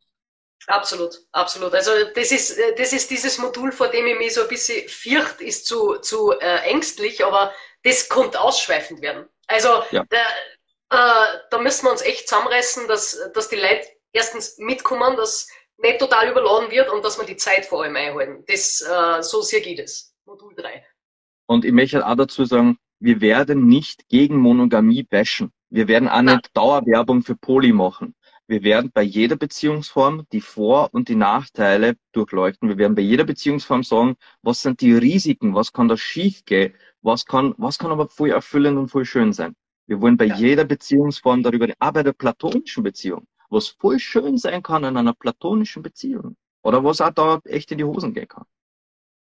[0.66, 1.74] Absolut, absolut.
[1.74, 5.40] Also das ist, das ist dieses Modul, vor dem ich mich so ein bisschen fürcht,
[5.40, 7.52] ist zu, zu äh, ängstlich, aber
[7.84, 9.26] das kommt ausschweifend werden.
[9.46, 10.04] Also ja.
[10.04, 10.26] der,
[10.90, 15.98] äh, da müssen wir uns echt zusammenreißen, dass, dass die Leute erstens mitkommen, dass nicht
[15.98, 18.44] total überladen wird und dass wir die Zeit vor allem einhalten.
[18.46, 20.14] Das, äh, so sehr geht es.
[20.24, 20.84] Modul 3.
[21.46, 25.52] Und ich möchte auch dazu sagen, wir werden nicht gegen Monogamie bashen.
[25.68, 28.14] Wir werden auch nicht Dauerwerbung für Poly machen.
[28.48, 32.68] Wir werden bei jeder Beziehungsform die Vor- und die Nachteile durchleuchten.
[32.68, 37.26] Wir werden bei jeder Beziehungsform sagen, was sind die Risiken, was kann da schiefgehen, was
[37.26, 39.56] kann, was kann aber voll erfüllend und voll schön sein.
[39.86, 40.36] Wir wollen bei ja.
[40.36, 45.14] jeder Beziehungsform darüber reden, bei der platonischen Beziehung, was voll schön sein kann in einer
[45.14, 46.36] platonischen Beziehung.
[46.62, 48.44] Oder was auch da echt in die Hosen gehen kann.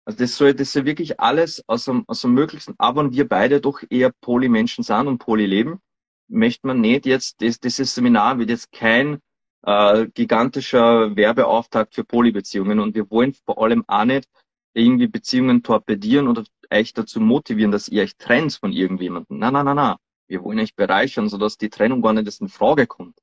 [0.04, 3.28] Also das soll, das soll wirklich alles aus dem, aus dem Möglichsten, aber wenn wir
[3.28, 5.80] beide doch eher Polymenschen sind und Poly leben,
[6.28, 9.18] möchte man nicht jetzt, das, dieses Seminar wird jetzt kein
[9.62, 14.28] äh, gigantischer Werbeauftakt für Polybeziehungen und wir wollen vor allem auch nicht
[14.74, 19.38] irgendwie Beziehungen torpedieren oder euch dazu motivieren, dass ihr euch trennt von irgendjemandem.
[19.38, 19.96] Nein, nein, nein, nein.
[20.28, 23.20] Wir wollen euch bereichern, sodass die Trennung gar nicht erst in Frage kommt.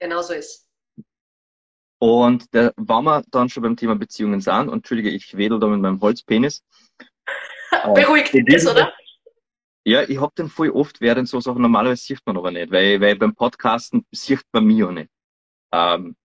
[0.00, 0.66] Genau so ist.
[1.98, 5.66] Und der, wenn wir dann schon beim Thema Beziehungen sind, und entschuldige, ich wedel da
[5.66, 6.62] mit meinem Holzpenis.
[7.94, 8.92] Beruhigt dich das, oder?
[9.84, 13.00] Ja, ich hab den voll oft während so Sachen, normalerweise sieht man aber nicht, weil,
[13.00, 15.10] weil beim Podcasten sieht man mich auch nicht.
[15.72, 16.16] Ähm,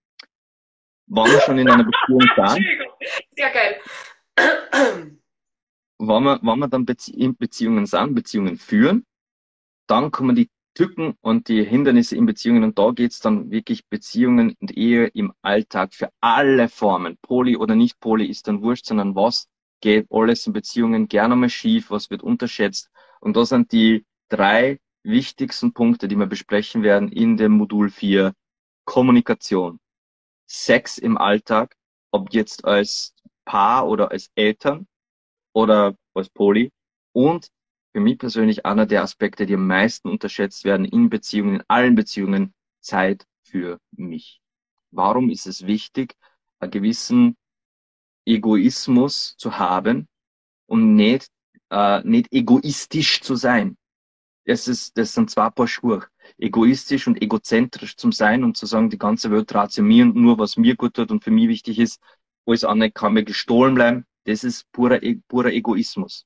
[1.08, 2.66] wenn wir schon in einer Beziehung sind.
[3.36, 3.82] Sehr geil.
[6.00, 9.06] wenn wir, wenn wir dann Bezie in Beziehungen sind, Beziehungen führen,
[9.92, 14.56] dann kommen die Tücken und die Hindernisse in Beziehungen und da geht's dann wirklich Beziehungen
[14.62, 17.18] und Ehe im Alltag für alle Formen.
[17.22, 19.50] Poly oder nicht Poly ist dann wurscht, sondern was
[19.82, 22.90] geht alles in Beziehungen gerne mal schief, was wird unterschätzt.
[23.20, 28.34] Und da sind die drei wichtigsten Punkte, die wir besprechen werden in dem Modul 4.
[28.86, 29.80] Kommunikation.
[30.48, 31.76] Sex im Alltag,
[32.12, 34.88] ob jetzt als Paar oder als Eltern
[35.54, 36.72] oder als Poly.
[37.14, 37.50] Und
[37.94, 41.96] für mich persönlich einer der Aspekte, die am meisten unterschätzt werden in Beziehungen, in allen
[41.96, 44.42] Beziehungen, Zeit für mich.
[44.92, 46.16] Warum ist es wichtig,
[46.60, 47.36] einen gewissen
[48.26, 50.08] Egoismus zu haben
[50.68, 51.30] und nicht,
[51.70, 53.78] äh, nicht egoistisch zu sein?
[54.46, 56.08] Das, ist, das sind zwei Paar Schuhe.
[56.38, 60.16] Egoistisch und egozentrisch zu sein und zu sagen, die ganze Welt dreht sich mir und
[60.16, 62.02] nur was mir gut tut und für mich wichtig ist,
[62.46, 64.06] alles andere kann mir gestohlen bleiben.
[64.24, 66.26] Das ist purer, e, purer Egoismus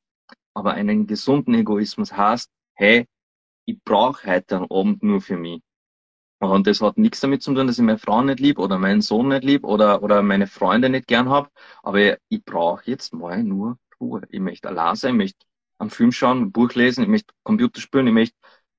[0.55, 3.05] aber einen gesunden Egoismus heißt, hey,
[3.65, 5.61] ich brauche heute einen Abend nur für mich.
[6.39, 9.01] Und das hat nichts damit zu tun, dass ich meine Frau nicht lieb oder meinen
[9.01, 11.49] Sohn nicht lieb oder, oder meine Freunde nicht gern habe.
[11.83, 14.21] Aber ich brauche jetzt mal nur Ruhe.
[14.29, 15.45] Ich möchte allein sein, ich möchte
[15.79, 18.37] einen Film schauen, ein Buch lesen, ich möchte Computer spielen, ich möchte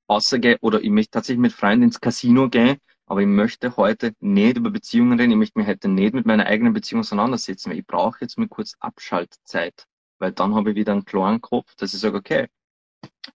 [0.08, 2.78] rausgehen oder ich möchte tatsächlich mit Freunden ins Casino gehen.
[3.06, 6.46] Aber ich möchte heute nicht über Beziehungen reden, ich möchte mich heute nicht mit meiner
[6.46, 7.72] eigenen Beziehung auseinandersetzen.
[7.72, 9.86] Ich brauche jetzt mal kurz Abschaltzeit.
[10.18, 12.48] Weil dann habe ich wieder einen klaren Kopf, dass ich sage, okay,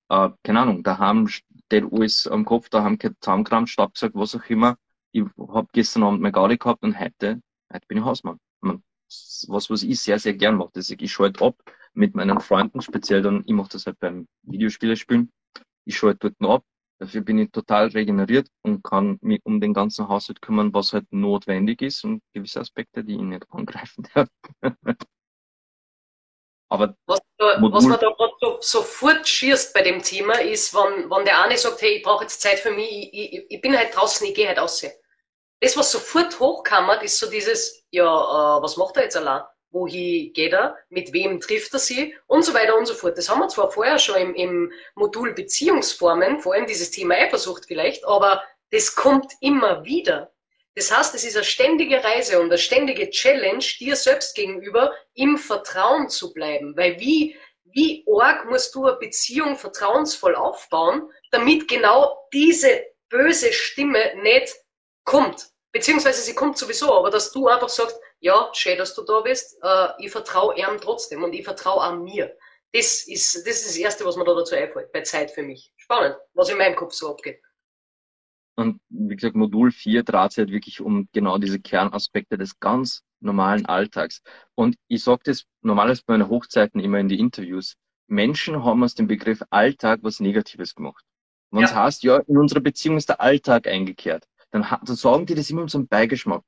[0.10, 4.36] äh, keine Ahnung, da haben steht alles am Kopf, da haben keine Zahnkrampf, Stabsack, was
[4.36, 4.78] auch immer.
[5.12, 7.41] Ich habe gestern Abend meine Gaudi gehabt und heute,
[7.72, 8.39] heute bin ich Hausmann.
[8.62, 10.72] Was, was ich sehr, sehr gern mache.
[10.76, 11.56] Ich, ich schalte ab
[11.94, 15.32] mit meinen Freunden, speziell dann, ich mache das halt beim Videospiele spielen.
[15.86, 16.65] Ich schalte dort ab.
[17.00, 21.12] Dafür bin ich total regeneriert und kann mich um den ganzen Haushalt kümmern, was halt
[21.12, 24.30] notwendig ist und gewisse Aspekte, die ich nicht angreifen darf.
[26.72, 31.10] Aber was, da, was man da gerade so, sofort schießt bei dem Thema ist, wenn,
[31.10, 33.78] wenn der eine sagt, hey, ich brauche jetzt Zeit für mich, ich, ich, ich bin
[33.78, 34.82] halt draußen, ich gehe halt raus.
[35.60, 39.44] Das, was sofort hochkammert, ist so dieses, ja, äh, was macht er jetzt allein?
[39.72, 40.78] Wohin geht er?
[40.88, 42.16] Mit wem trifft er sie?
[42.28, 43.18] Und so weiter und so fort.
[43.18, 47.66] Das haben wir zwar vorher schon im, im Modul Beziehungsformen, vor allem dieses Thema Eifersucht
[47.68, 50.31] vielleicht, aber das kommt immer wieder.
[50.76, 55.38] Das heißt, es ist eine ständige Reise und eine ständige Challenge, dir selbst gegenüber im
[55.38, 56.76] Vertrauen zu bleiben.
[56.78, 64.16] Weil wie, wie arg musst du eine Beziehung vertrauensvoll aufbauen, damit genau diese böse Stimme
[64.22, 64.56] nicht
[65.04, 65.50] kommt.
[65.74, 69.58] Beziehungsweise sie kommt sowieso, aber dass du einfach sagst, ja, schön, dass du da bist,
[69.64, 72.38] äh, ich vertraue ihm trotzdem und ich vertraue an mir.
[72.74, 75.74] Das ist, das ist das Erste, was mir da dazu einfällt, bei Zeit für mich.
[75.76, 77.42] Spannend, was in meinem Kopf so abgeht.
[78.56, 83.04] Und wie gesagt, Modul 4 dreht sich halt wirklich um genau diese Kernaspekte des ganz
[83.20, 84.22] normalen Alltags.
[84.56, 87.76] Und ich sage das normalerweise bei meinen Hochzeiten immer in die Interviews.
[88.08, 91.04] Menschen haben aus dem Begriff Alltag was Negatives gemacht.
[91.52, 91.84] Wenn es ja.
[91.84, 95.62] heißt, ja, in unserer Beziehung ist der Alltag eingekehrt, dann, dann sagen die das immer
[95.62, 96.44] um so einen Beigeschmack.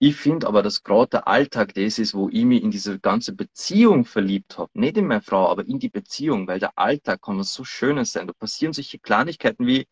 [0.00, 3.32] Ich finde aber, dass gerade der Alltag das ist, wo ich mich in diese ganze
[3.34, 4.70] Beziehung verliebt habe.
[4.74, 8.12] Nicht in meine Frau, aber in die Beziehung, weil der Alltag kann was so Schönes
[8.12, 8.28] sein.
[8.28, 9.88] Da passieren solche Kleinigkeiten wie,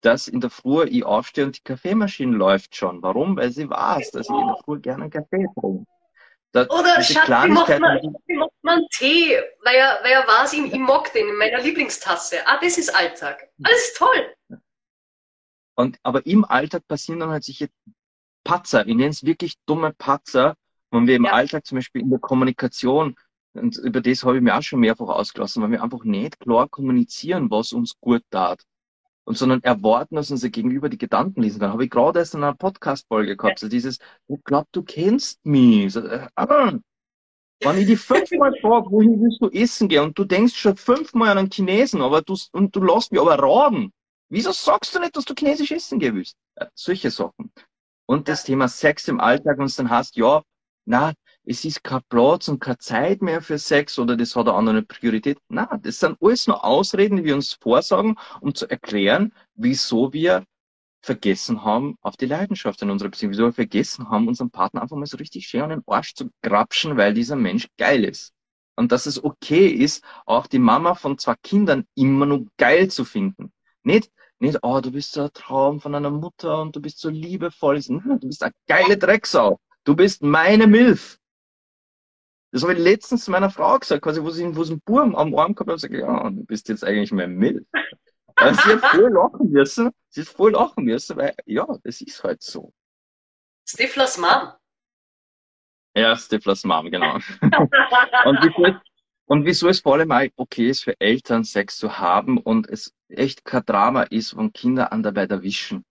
[0.00, 3.02] dass in der Früh ich aufstehe und die Kaffeemaschine läuft schon.
[3.02, 3.36] Warum?
[3.36, 5.86] Weil sie weiß, dass ich in der Früh gerne einen Kaffee trinke.
[6.52, 9.38] Das, Oder Schatz, man, wie macht man Tee?
[9.62, 12.36] Weil er, weil er weiß, ich, ich mag den in meiner Lieblingstasse.
[12.46, 13.50] Ah, das ist Alltag.
[13.62, 14.34] Alles toll.
[15.74, 17.68] Und, aber im Alltag passieren dann halt solche
[18.44, 18.86] Patzer.
[18.86, 20.56] Ich nenne es wirklich dumme Patzer.
[20.90, 21.32] Wenn wir im ja.
[21.32, 23.14] Alltag zum Beispiel in der Kommunikation,
[23.52, 26.66] und über das habe ich mir auch schon mehrfach ausgelassen, weil wir einfach nicht klar
[26.68, 28.64] kommunizieren, was uns gut tat
[29.28, 31.70] und sondern erwarten, dass unser Gegenüber die Gedanken lesen kann.
[31.70, 33.58] Habe ich gerade erst in einer Podcast-Folge gehabt.
[33.58, 35.92] So dieses, ich glaube, du kennst mich.
[35.92, 36.72] So, äh, ah.
[37.60, 41.28] Wenn ich dich fünfmal frage, wohin willst du essen gehen und du denkst schon fünfmal
[41.28, 43.92] an einen Chinesen, aber du, und du lässt mich aber raten.
[44.30, 46.34] Wieso sagst du nicht, dass du chinesisch essen gehen willst?
[46.54, 47.52] Äh, solche Sachen.
[48.06, 50.42] Und das Thema Sex im Alltag, und dann heißt, ja,
[50.86, 51.12] na,
[51.48, 54.82] es ist kein Platz und keine Zeit mehr für Sex oder das hat eine andere
[54.82, 55.38] Priorität.
[55.48, 60.44] Na, das sind alles nur Ausreden, die wir uns vorsagen, um zu erklären, wieso wir
[61.00, 64.96] vergessen haben auf die Leidenschaft in unserer Beziehung, wieso wir vergessen haben, unseren Partner einfach
[64.96, 68.34] mal so richtig schön an den Arsch zu grapschen, weil dieser Mensch geil ist.
[68.76, 73.06] Und dass es okay ist, auch die Mama von zwei Kindern immer nur geil zu
[73.06, 73.52] finden.
[73.82, 77.08] Nicht, nicht, oh, du bist so ein Traum von einer Mutter und du bist so
[77.08, 77.80] liebevoll.
[77.88, 79.58] Nein, du bist eine geile Drecksau.
[79.84, 81.18] Du bist meine Milf.
[82.50, 85.14] Das habe ich letztens zu meiner Frau gesagt, quasi, wo sie, wo sie einen Burm
[85.14, 87.66] am Arm gehabt hat, und gesagt, ja, du bist jetzt eigentlich mein Milf.
[88.36, 89.90] Also sie hat voll lachen müssen.
[90.10, 92.72] Sie hat voll lachen müssen, weil, ja, das ist halt so.
[93.68, 94.52] Stiflers Mom.
[95.94, 97.14] Ja, Stiflers Mom, genau.
[97.14, 98.78] und, wieso,
[99.26, 102.94] und wieso es vor allem auch okay ist für Eltern, Sex zu haben und es
[103.08, 105.84] echt kein Drama ist, wenn Kinder an dabei erwischen.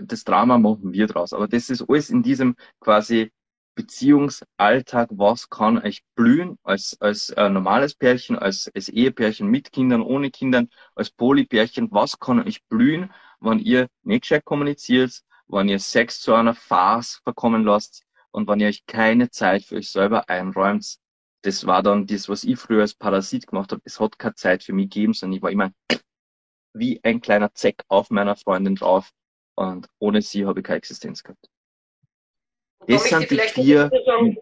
[0.00, 1.32] Das Drama machen wir draus.
[1.32, 3.32] Aber das ist alles in diesem quasi
[3.74, 10.02] Beziehungsalltag, was kann euch blühen als, als äh, normales Pärchen, als, als Ehepärchen mit Kindern,
[10.02, 15.78] ohne Kindern, als Polypärchen, was kann euch blühen, wenn ihr nicht gescheit kommuniziert, wenn ihr
[15.78, 20.28] Sex zu einer Farce verkommen lasst und wenn ihr euch keine Zeit für euch selber
[20.28, 20.96] einräumt.
[21.42, 23.82] Das war dann das, was ich früher als Parasit gemacht habe.
[23.84, 25.72] Es hat keine Zeit für mich gegeben, sondern ich war immer
[26.72, 29.12] wie ein kleiner Zeck auf meiner Freundin drauf
[29.54, 31.48] und ohne sie habe ich keine Existenz gehabt.
[32.88, 33.90] Das sind die vier.
[34.04, 34.36] Sagen,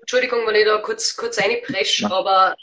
[0.00, 2.10] Entschuldigung, wenn ich da kurz, kurz reinpresche, ja.
[2.10, 2.56] aber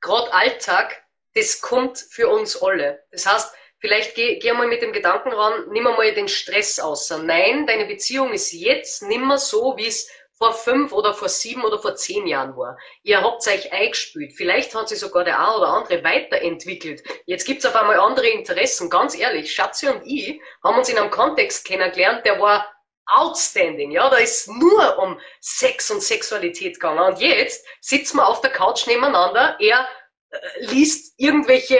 [0.00, 1.02] gerade Alltag,
[1.34, 3.02] das kommt für uns alle.
[3.10, 7.18] Das heißt, vielleicht geh, geh mal mit dem Gedanken ran, nimm mal den Stress außer.
[7.22, 11.78] Nein, deine Beziehung ist jetzt nimmer so, wie es vor fünf oder vor sieben oder
[11.78, 12.76] vor zehn Jahren war.
[13.02, 14.34] Ihr habt euch eingespielt.
[14.34, 17.02] Vielleicht hat sich sogar der eine oder andere weiterentwickelt.
[17.24, 18.90] Jetzt gibt's auf einmal andere Interessen.
[18.90, 22.70] Ganz ehrlich, Schatzi und ich haben uns in einem Kontext kennengelernt, der war
[23.06, 23.90] outstanding.
[23.90, 26.98] Ja, da ist nur um Sex und Sexualität gegangen.
[26.98, 29.56] Und jetzt sitzen wir auf der Couch nebeneinander.
[29.60, 29.88] Er
[30.30, 31.78] äh, liest irgendwelche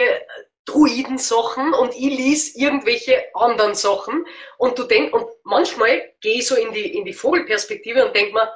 [0.65, 4.25] Druiden-Sachen und ich lies irgendwelche anderen Sachen
[4.57, 8.33] und du denkst, und manchmal gehe ich so in die, in die Vogelperspektive und denk
[8.33, 8.51] mir,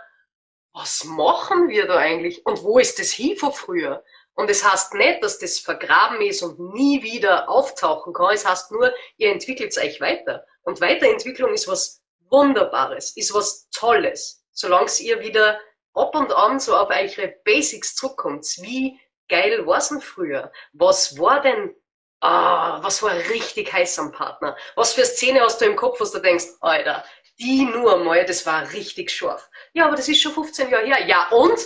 [0.73, 4.03] was machen wir da eigentlich und wo ist das hin von früher?
[4.33, 8.33] Und es heißt nicht, dass das vergraben ist und nie wieder auftauchen kann.
[8.33, 10.45] Es heißt nur, ihr entwickelt euch weiter.
[10.63, 12.00] Und Weiterentwicklung ist was
[12.31, 14.43] Wunderbares, ist was Tolles.
[14.53, 15.59] Solange ihr wieder
[15.93, 18.45] ab und an so auf eure Basics zurückkommt.
[18.61, 20.51] Wie geil war's denn früher?
[20.73, 21.75] Was war denn
[22.21, 24.55] ah, was war richtig heiß am Partner?
[24.75, 27.03] Was für Szene hast du im Kopf, was du denkst, Alter,
[27.39, 29.49] die nur mal, das war richtig scharf.
[29.73, 31.05] Ja, aber das ist schon 15 Jahre her.
[31.07, 31.59] Ja, und?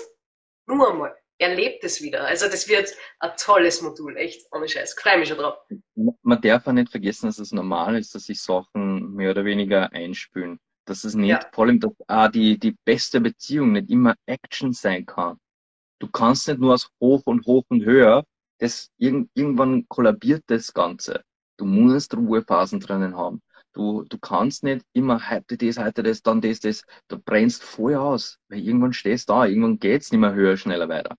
[0.66, 1.16] Nur mal.
[1.38, 2.26] Erlebt es wieder.
[2.26, 4.96] Also das wird ein tolles Modul, echt, ohne Scheiß.
[4.98, 5.58] Freue mich schon drauf.
[6.22, 9.92] Man darf auch nicht vergessen, dass es normal ist, dass sich Sachen mehr oder weniger
[9.92, 10.60] einspülen.
[10.86, 11.40] Dass es nicht, ja.
[11.52, 15.38] vor allem, dass auch die, die beste Beziehung nicht immer Action sein kann.
[16.00, 18.24] Du kannst nicht nur aus hoch und hoch und höher
[18.60, 21.24] das, irg irgendwann kollabiert das Ganze.
[21.58, 23.42] Du musst Ruhephasen drinnen haben.
[23.74, 26.84] Du, du kannst nicht immer heute das, heute das, dann das, das.
[27.10, 30.88] Du brennst voll aus, weil irgendwann stehst du da, irgendwann geht's nicht mehr höher, schneller
[30.88, 31.16] weiter.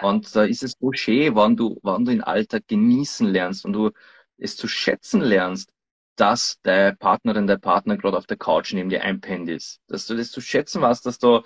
[0.00, 3.72] Und da ist es so schön, wenn du, wenn du den Alltag genießen lernst und
[3.72, 3.90] du
[4.38, 5.72] es zu schätzen lernst,
[6.16, 9.80] dass der Partnerin, der Partner gerade auf der Couch neben dir einpennt ist.
[9.88, 11.42] Dass du das zu schätzen weißt, dass du,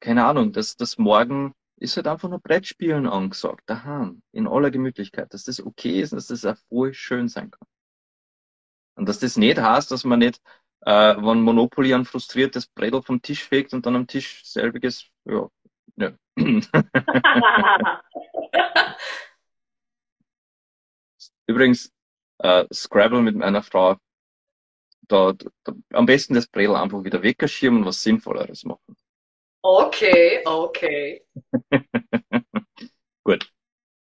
[0.00, 5.32] keine Ahnung, dass das morgen ist halt einfach nur Brettspielen angesagt, daheim, in aller Gemütlichkeit,
[5.34, 7.68] dass das okay ist und dass das auch voll schön sein kann.
[8.94, 10.40] Und dass das nicht heißt, dass man nicht,
[10.80, 15.48] äh, wenn Monopoly ein frustriertes Brettel vom Tisch fegt und dann am Tisch selbiges, ja,
[15.96, 16.12] ja.
[21.46, 21.92] Übrigens,
[22.38, 23.96] äh, Scrabble mit meiner Frau,
[25.08, 28.96] da, da, am besten das Brettel einfach wieder weggeschirmen und was Sinnvolleres machen.
[29.62, 31.24] Okay, okay.
[33.24, 33.50] Gut.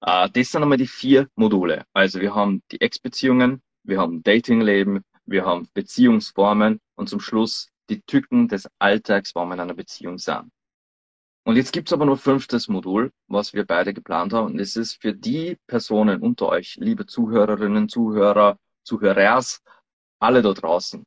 [0.07, 1.87] Uh, das sind einmal die vier Module.
[1.95, 8.03] Also wir haben die Ex-Beziehungen, wir haben Datingleben, wir haben Beziehungsformen und zum Schluss die
[8.03, 10.51] Tücken des Alltags, warum wir in einer Beziehung sind.
[11.47, 14.47] Und jetzt gibt's aber noch fünftes Modul, was wir beide geplant haben.
[14.47, 19.63] Und das ist für die Personen unter euch, liebe Zuhörerinnen, Zuhörer, Zuhörers,
[20.21, 21.05] alle da draußen,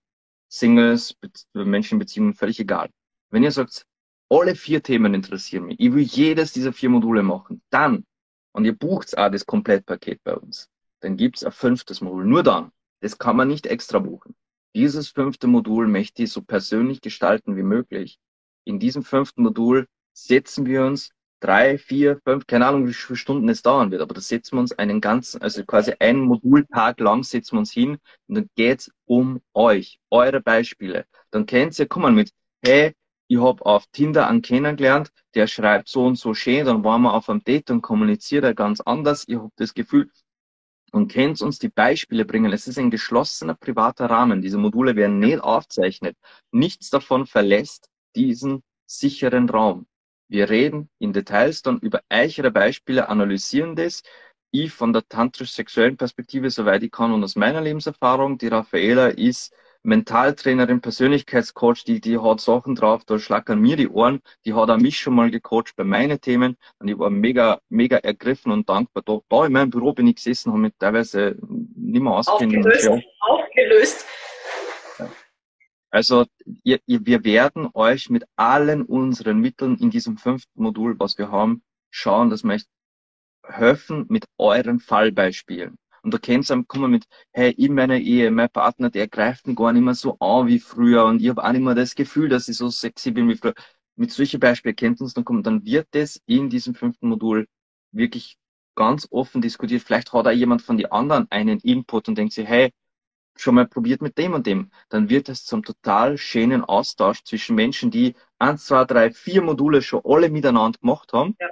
[0.48, 1.16] Singles,
[1.54, 2.90] Menschen Beziehungen, völlig egal.
[3.32, 3.84] Wenn ihr sagt,
[4.30, 5.80] alle vier Themen interessieren mich.
[5.80, 7.62] Ich will jedes dieser vier Module machen.
[7.72, 8.06] Dann,
[8.52, 10.70] und ihr bucht auch das Komplettpaket bei uns,
[11.00, 12.26] dann gibt's ein fünftes Modul.
[12.26, 12.72] Nur dann.
[13.02, 14.36] Das kann man nicht extra buchen.
[14.76, 18.20] Dieses fünfte Modul möchte ich so persönlich gestalten wie möglich.
[18.66, 23.48] In diesem fünften Modul setzen wir uns drei, vier, fünf, keine Ahnung, wie viele Stunden
[23.50, 27.24] es dauern wird, aber da setzen wir uns einen ganzen, also quasi einen Modultag lang
[27.24, 31.06] setzen wir uns hin und dann geht's um euch, eure Beispiele.
[31.32, 32.32] Dann kennt ihr, komm mal mit,
[32.66, 32.94] hey,
[33.28, 37.14] ich habe auf Tinder einen kennengelernt, der schreibt so und so schön, dann waren wir
[37.14, 39.26] auf einem Date und kommuniziert er ganz anders.
[39.28, 40.10] Ich habe das Gefühl,
[40.94, 42.54] und kennt uns die Beispiele bringen.
[42.54, 44.42] Es ist ein geschlossener privater Rahmen.
[44.42, 46.18] Diese Module werden nicht aufzeichnet.
[46.52, 49.86] Nichts davon verlässt diesen sicheren Raum.
[50.30, 54.04] Wir reden in Details dann über eichere Beispiele, analysieren das.
[54.52, 58.38] Ich von der tantrisch-sexuellen Perspektive, soweit ich kann, und aus meiner Lebenserfahrung.
[58.38, 64.22] Die Raffaela ist Mentaltrainerin, Persönlichkeitscoach, die, die hat Sachen drauf, da schlackern mir die Ohren,
[64.46, 67.98] die hat auch mich schon mal gecoacht bei meinen Themen und ich war mega, mega
[67.98, 69.04] ergriffen und dankbar.
[69.06, 71.38] Da, da in meinem Büro bin ich gesessen, habe mich teilweise
[71.76, 72.66] nicht mehr auskennen.
[72.66, 72.90] Aufgelöst.
[73.22, 74.06] Aufgelöst.
[75.90, 76.26] Also
[76.64, 81.32] ihr, ihr, wir werden euch mit allen unseren Mitteln in diesem fünften Modul, was wir
[81.32, 82.66] haben, schauen, dass wir euch
[83.44, 85.78] helfen mit euren Fallbeispielen.
[86.04, 89.56] Und da kennst du kommen mit, hey, in meiner Ehe, mein Partner, der greift mich
[89.56, 92.30] gar nicht mehr so an wie früher und ich habe auch nicht mehr das Gefühl,
[92.30, 93.54] dass ich so sexy bin wie früher.
[93.96, 97.48] Mit solchen Beispielen kennt uns dann kommen, dann wird das in diesem fünften Modul
[97.92, 98.38] wirklich
[98.76, 99.82] ganz offen diskutiert.
[99.82, 102.72] Vielleicht hat auch jemand von den anderen einen Input und denkt sich, hey,
[103.42, 104.72] schon mal probiert mit dem und dem.
[104.90, 109.82] Dann wird es zum total schönen Austausch zwischen Menschen, die eins, zwei, drei, vier Module
[109.82, 111.36] schon alle miteinander gemacht haben.
[111.40, 111.50] Ja.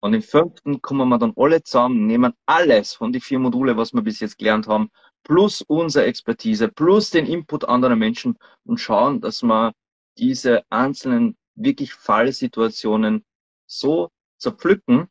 [0.00, 3.92] Und im fünften kommen wir dann alle zusammen, nehmen alles von die vier Module, was
[3.92, 4.90] wir bis jetzt gelernt haben,
[5.22, 9.72] plus unsere Expertise, plus den Input anderer Menschen und schauen, dass wir
[10.18, 13.24] diese einzelnen wirklich Fallsituationen
[13.66, 15.08] so zerpflücken,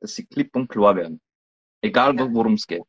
[0.00, 1.20] dass sie klipp und klar werden.
[1.80, 2.84] Egal, worum es geht.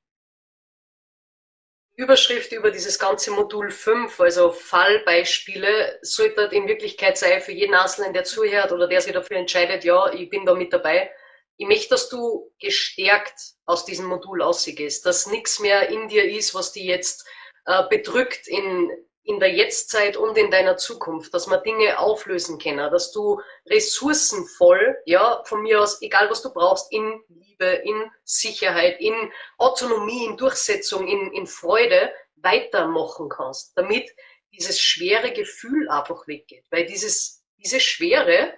[1.99, 8.13] Überschrift über dieses ganze Modul 5, also Fallbeispiele, sollte in Wirklichkeit sein für jeden Einzelnen,
[8.13, 11.11] der zuhört oder der sich dafür entscheidet, ja, ich bin da mit dabei.
[11.57, 16.55] Ich möchte, dass du gestärkt aus diesem Modul ausgehst, dass nichts mehr in dir ist,
[16.55, 17.27] was dich jetzt
[17.65, 18.89] äh, bedrückt in,
[19.29, 24.97] in der Jetztzeit und in deiner Zukunft, dass man Dinge auflösen können, dass du ressourcenvoll,
[25.05, 30.35] ja, von mir aus, egal was du brauchst, in Liebe, in Sicherheit, in Autonomie, in
[30.35, 34.09] Durchsetzung, in, in Freude weitermachen kannst, damit
[34.51, 36.65] dieses schwere Gefühl einfach weggeht.
[36.71, 38.55] Weil dieses, diese Schwere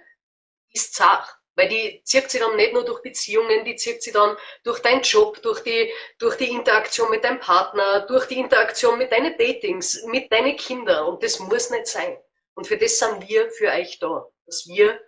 [0.72, 1.28] ist zart.
[1.62, 5.02] Weil die zirkt sie dann nicht nur durch Beziehungen, die zirkt sie dann durch deinen
[5.02, 10.04] Job, durch die, durch die Interaktion mit deinem Partner, durch die Interaktion mit deinen Datings,
[10.06, 11.06] mit deinen Kindern.
[11.06, 12.18] Und das muss nicht sein.
[12.54, 14.26] Und für das sind wir für euch da.
[14.44, 15.00] Dass wir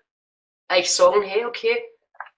[0.71, 1.85] euch sagen, hey, okay,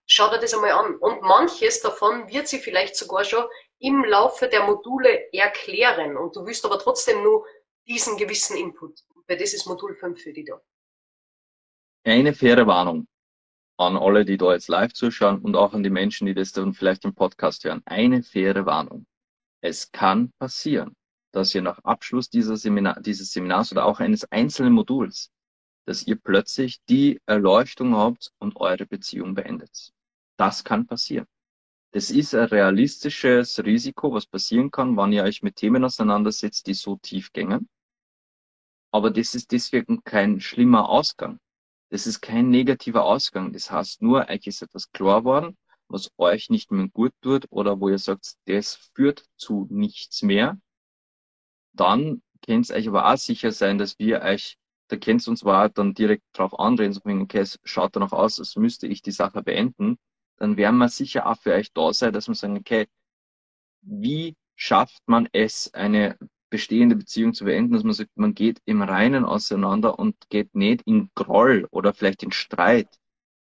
[0.06, 0.96] schau dir das einmal an.
[0.96, 3.44] Und manches davon wird sie vielleicht sogar schon
[3.80, 6.16] im Laufe der Module erklären.
[6.16, 7.44] Und du willst aber trotzdem nur
[7.86, 8.98] diesen gewissen Input.
[9.26, 10.58] Weil das ist Modul 5 für dich da.
[12.04, 13.06] Eine faire Warnung
[13.78, 16.72] an alle, die da jetzt live zuschauen und auch an die Menschen, die das dann
[16.72, 17.82] vielleicht im Podcast hören.
[17.84, 19.06] Eine faire Warnung.
[19.60, 20.94] Es kann passieren,
[21.32, 25.30] dass ihr nach Abschluss dieser Seminar, dieses Seminars oder auch eines einzelnen Moduls,
[25.86, 29.92] dass ihr plötzlich die Erleuchtung habt und eure Beziehung beendet.
[30.36, 31.26] Das kann passieren.
[31.92, 36.74] Das ist ein realistisches Risiko, was passieren kann, wenn ihr euch mit Themen auseinandersetzt, die
[36.74, 37.68] so tief gängen.
[38.92, 41.38] Aber das ist deswegen kein schlimmer Ausgang.
[41.90, 43.52] Das ist kein negativer Ausgang.
[43.52, 45.56] Das heißt nur, euch ist etwas klar worden,
[45.88, 50.58] was euch nicht mehr gut tut oder wo ihr sagt, das führt zu nichts mehr.
[51.74, 54.58] Dann könnt ihr euch aber auch sicher sein, dass wir euch,
[54.88, 58.38] da könnt ihr uns zwar dann direkt drauf anreden, so okay, es schaut danach aus,
[58.38, 59.98] als müsste ich die Sache beenden.
[60.38, 62.86] Dann werden wir sicher auch für euch da sein, dass wir sagen, okay,
[63.82, 66.18] wie schafft man es, eine
[66.56, 70.80] bestehende Beziehung zu beenden, dass man sagt, man geht im Reinen auseinander und geht nicht
[70.86, 72.88] in Groll oder vielleicht in Streit.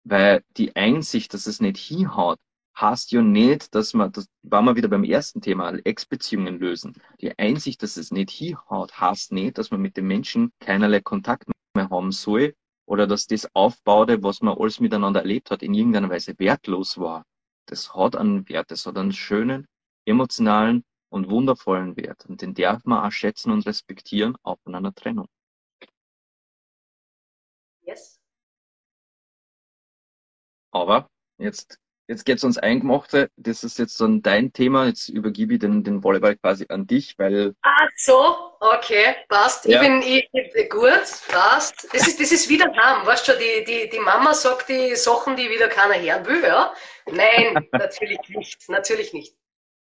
[0.05, 2.39] Weil die Einsicht, dass es nicht hinhaut,
[2.79, 6.93] heißt ja nicht, dass man, das war wir wieder beim ersten Thema, Ex-Beziehungen lösen.
[7.23, 11.49] Die Einsicht, dass es nicht hinhaut, heißt nicht, dass man mit dem Menschen keinerlei Kontakt
[11.75, 16.11] mehr haben soll oder dass das Aufbaute, was man alles miteinander erlebt hat, in irgendeiner
[16.11, 17.25] Weise wertlos war.
[17.65, 19.67] Das hat einen Wert, das hat einen schönen,
[20.05, 24.95] emotionalen und wundervollen Wert und den darf man auch schätzen und respektieren, auch von einer
[24.95, 25.27] Trennung.
[27.83, 28.21] Yes.
[30.73, 33.31] Aber jetzt, jetzt geht's uns Eingemachte.
[33.37, 34.87] Das ist jetzt dann dein Thema.
[34.87, 37.55] Jetzt übergebe ich den, den Volleyball quasi an dich, weil.
[37.63, 39.65] Ah, so, okay, passt.
[39.65, 39.83] Ja.
[39.83, 40.91] Ich bin ich, gut,
[41.29, 41.89] passt.
[41.93, 43.05] Das ist, das ist wieder Ham.
[43.05, 46.73] Weißt du, die, die, die Mama sagt die Sachen, die wieder keiner hören will, ja?
[47.07, 48.69] Nein, natürlich nicht.
[48.69, 49.37] Natürlich nicht.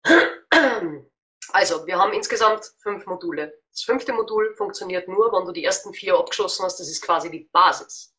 [1.49, 3.53] Also, wir haben insgesamt fünf Module.
[3.71, 6.79] Das fünfte Modul funktioniert nur, wenn du die ersten vier abgeschlossen hast.
[6.79, 8.13] Das ist quasi die Basis.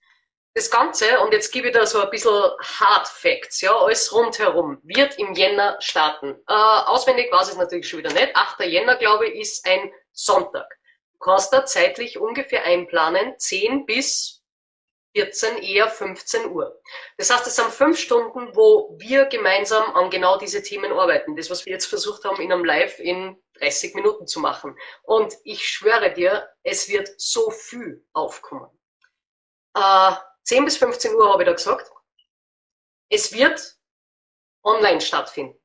[0.55, 4.79] Das Ganze, und jetzt gebe ich da so ein bisschen Hard Facts, ja, alles rundherum,
[4.83, 6.35] wird im Jänner starten.
[6.47, 8.37] Äh, auswendig weiß ich es natürlich schon wieder nicht.
[8.37, 8.61] 8.
[8.61, 10.69] Jänner, glaube ich, ist ein Sonntag.
[11.15, 14.42] Du kannst da zeitlich ungefähr einplanen, 10 bis
[15.15, 16.81] 14, eher 15 Uhr.
[17.19, 21.37] Das heißt, es sind fünf Stunden, wo wir gemeinsam an genau diese Themen arbeiten.
[21.37, 24.77] Das, was wir jetzt versucht haben, in einem Live in 30 Minuten zu machen.
[25.03, 28.69] Und ich schwöre dir, es wird so viel aufkommen.
[29.75, 30.13] Äh,
[30.45, 31.91] 10 bis 15 Uhr habe ich da gesagt.
[33.11, 33.77] Es wird
[34.65, 35.59] online stattfinden.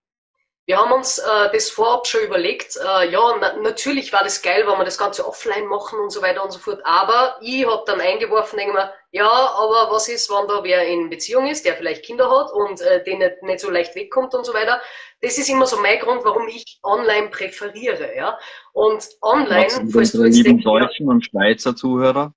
[0.66, 2.76] Wir haben uns äh, das vorab schon überlegt.
[2.76, 6.22] Äh, ja, na, natürlich war das geil, wenn wir das Ganze offline machen und so
[6.22, 6.82] weiter und so fort.
[6.84, 11.10] Aber ich habe dann eingeworfen, denke mir, ja, aber was ist, wenn da wer in
[11.10, 14.45] Beziehung ist, der vielleicht Kinder hat und äh, den nicht, nicht so leicht wegkommt und
[14.45, 14.82] so weiter.
[15.22, 18.16] Das ist immer so mein Grund, warum ich online präferiere.
[18.16, 18.38] Ja?
[18.74, 22.34] Und online, falls du jetzt denkst, deutschen und Schweizer Zuhörer.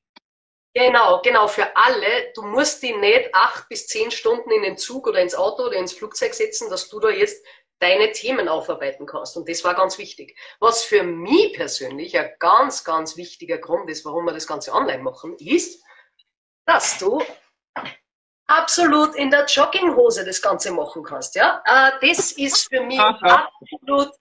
[0.73, 2.33] Genau, genau, für alle.
[2.37, 5.77] Du musst die nicht acht bis zehn Stunden in den Zug oder ins Auto oder
[5.77, 7.45] ins Flugzeug setzen, dass du da jetzt
[7.81, 9.37] deine Themen aufarbeiten kannst.
[9.37, 10.39] Und das war ganz wichtig.
[10.61, 15.03] Was für mich persönlich ein ganz, ganz wichtiger Grund ist, warum wir das Ganze online
[15.03, 15.83] machen, ist,
[16.71, 17.21] dass du
[18.47, 21.35] absolut in der Jogginghose das Ganze machen kannst.
[21.35, 21.63] Ja?
[21.65, 24.13] Äh, das ist für mich absolut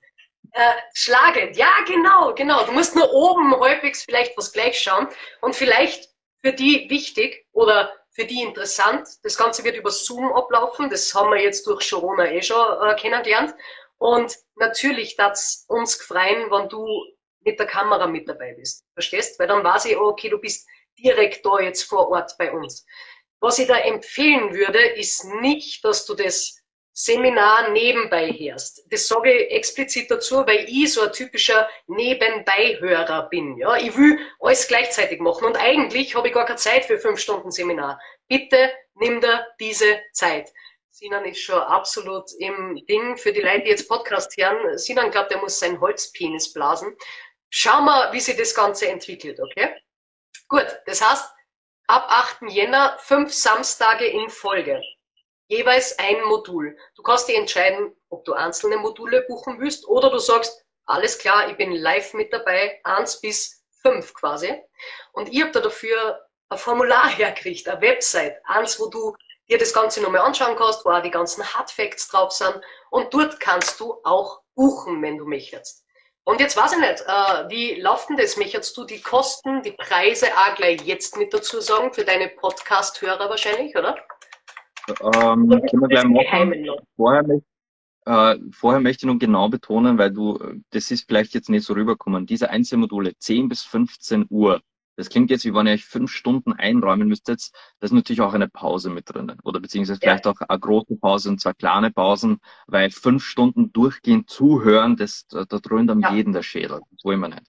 [0.54, 1.56] äh, schlagend.
[1.58, 2.66] Ja, genau, genau.
[2.66, 5.08] Du musst nur oben häufig vielleicht was gleich schauen
[5.42, 6.10] und vielleicht
[6.44, 9.08] für die wichtig oder für die interessant.
[9.24, 10.90] Das Ganze wird über Zoom ablaufen.
[10.90, 13.54] Das haben wir jetzt durch Corona eh schon äh, kennengelernt.
[14.00, 16.88] Und natürlich das uns gefreien, wenn du
[17.42, 18.86] mit der Kamera mit dabei bist.
[18.94, 19.40] Verstehst?
[19.40, 20.68] Weil dann weiß ich, okay, du bist
[21.02, 22.86] direkt da jetzt vor Ort bei uns.
[23.40, 26.60] Was ich da empfehlen würde, ist nicht, dass du das
[26.92, 28.84] Seminar nebenbei hörst.
[28.90, 33.58] Das sage ich explizit dazu, weil ich so ein typischer Nebenbeihörer bin.
[33.58, 37.20] Ja, ich will alles gleichzeitig machen und eigentlich habe ich gar keine Zeit für fünf
[37.20, 38.02] Stunden Seminar.
[38.28, 40.52] Bitte nimm dir diese Zeit.
[40.90, 44.78] Sinan ist schon absolut im Ding für die Leute, die jetzt Podcast hören.
[44.78, 46.98] Sinan glaubt, er muss seinen Holzpenis blasen.
[47.50, 49.70] Schauen wir, wie sich das Ganze entwickelt, okay?
[50.50, 51.32] Gut, das heißt,
[51.88, 52.50] ab 8.
[52.50, 54.82] Jänner fünf Samstage in Folge
[55.50, 56.78] jeweils ein Modul.
[56.96, 61.50] Du kannst dir entscheiden, ob du einzelne Module buchen willst oder du sagst, alles klar,
[61.50, 64.62] ich bin live mit dabei, eins bis fünf quasi.
[65.12, 69.16] Und ich habe da dafür ein Formular hergekriegt, eine Website, eins, wo du
[69.50, 72.62] dir das Ganze nochmal anschauen kannst, wo auch die ganzen Hard Facts drauf sind.
[72.92, 75.84] Und dort kannst du auch buchen, wenn du möchtest.
[76.30, 78.38] Und jetzt weiß ich nicht, äh, wie läuft denn das?
[78.38, 83.28] Möchtest du die Kosten, die Preise auch gleich jetzt mit dazu sagen für deine Podcast-Hörer
[83.32, 83.98] wahrscheinlich, oder?
[84.90, 86.70] Ähm, können wir gleich machen.
[86.96, 87.24] Vorher,
[88.06, 90.38] äh, vorher möchte ich noch genau betonen, weil du,
[90.70, 92.28] das ist vielleicht jetzt nicht so rüberkommen.
[92.28, 94.62] Diese Einzelmodule 10 bis 15 Uhr,
[95.00, 97.52] das klingt jetzt, wie wenn ihr euch fünf Stunden einräumen müsstet.
[97.80, 99.40] Da ist natürlich auch eine Pause mit drinnen.
[99.46, 104.30] Oder beziehungsweise vielleicht auch eine große Pause und zwei kleine Pausen, weil fünf Stunden durchgehend
[104.30, 106.14] zuhören, das, da, da dröhnt am ja.
[106.14, 106.82] jeden der Schädel.
[106.92, 107.48] Das wollen wir nicht.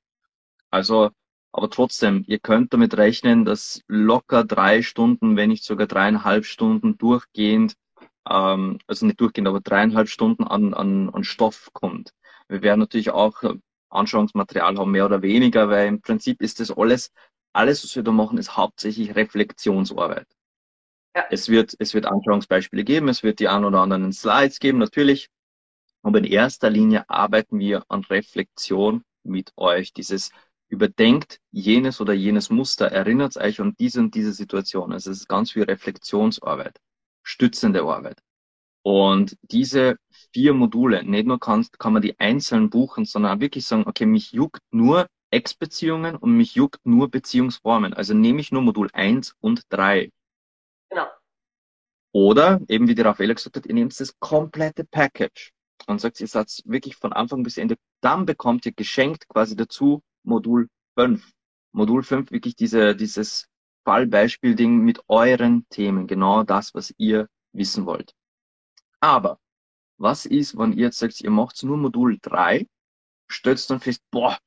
[0.71, 1.11] Also
[1.51, 6.99] aber trotzdem, ihr könnt damit rechnen, dass locker drei Stunden, wenn nicht sogar dreieinhalb Stunden
[6.99, 7.75] durchgehend,
[8.31, 12.13] ähm, also nicht durchgehend, aber dreieinhalb Stunden an, an, an Stoff kommt.
[12.47, 13.43] Wir werden natürlich auch
[13.91, 17.13] Anschauungsmaterial haben, mehr oder weniger, weil im Prinzip ist das alles,
[17.53, 20.27] alles, was wir da machen, ist hauptsächlich Reflexionsarbeit.
[21.15, 21.25] Ja.
[21.31, 25.29] Es wird, es wird Anschauungsbeispiele geben, es wird die ein oder anderen Slides geben, natürlich.
[26.03, 29.93] Aber in erster Linie arbeiten wir an Reflexion mit euch.
[29.93, 30.31] Dieses
[30.69, 34.93] überdenkt jenes oder jenes Muster, erinnert euch an diese und diese Situation.
[34.93, 36.79] Also es ist ganz viel Reflexionsarbeit,
[37.23, 38.23] stützende Arbeit.
[38.83, 39.97] Und diese
[40.33, 44.33] vier Module, nicht nur kann, kann man die einzeln buchen, sondern wirklich sagen, okay, mich
[44.33, 47.95] juckt nur Ex-Beziehungen und mich juckt nur Beziehungsformen.
[47.95, 50.11] Also nehme ich nur Modul 1 und 3.
[50.89, 51.07] Genau.
[52.13, 55.53] Oder, eben wie die Raffaella gesagt hat, ihr nehmt das komplette Package
[55.87, 60.03] und sagt, ihr seid wirklich von Anfang bis Ende, dann bekommt ihr geschenkt quasi dazu
[60.25, 61.31] Modul 5.
[61.73, 63.49] Modul 5 wirklich diese, dieses
[63.85, 68.13] Fallbeispiel-Ding mit euren Themen, genau das, was ihr wissen wollt.
[69.01, 69.39] Aber
[69.97, 72.67] was ist, wenn ihr jetzt sagt, ihr macht nur Modul 3,
[73.29, 74.39] stellt dann fest, boah,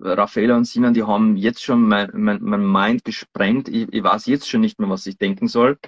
[0.00, 3.68] Raffaella und Sinan, die haben jetzt schon mein, mein, mein Mind gesprengt.
[3.68, 5.78] Ich, ich weiß jetzt schon nicht mehr, was ich denken soll.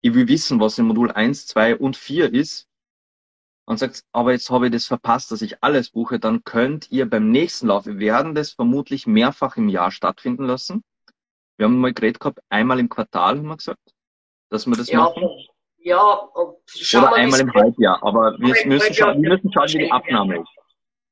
[0.00, 2.68] Ich will wissen, was in Modul 1, 2 und 4 ist
[3.68, 7.08] und sagt, aber jetzt habe ich das verpasst, dass ich alles buche, dann könnt ihr
[7.08, 10.82] beim nächsten Lauf, wir werden das vermutlich mehrfach im Jahr stattfinden lassen.
[11.58, 13.94] Wir haben mal geredet gehabt, einmal im Quartal, haben wir gesagt,
[14.48, 15.28] dass wir das ja, machen.
[15.76, 16.02] Ja,
[16.32, 20.57] Oder einmal im Halbjahr, aber wir müssen, schauen, wir müssen schauen, wie die Abnahme ist.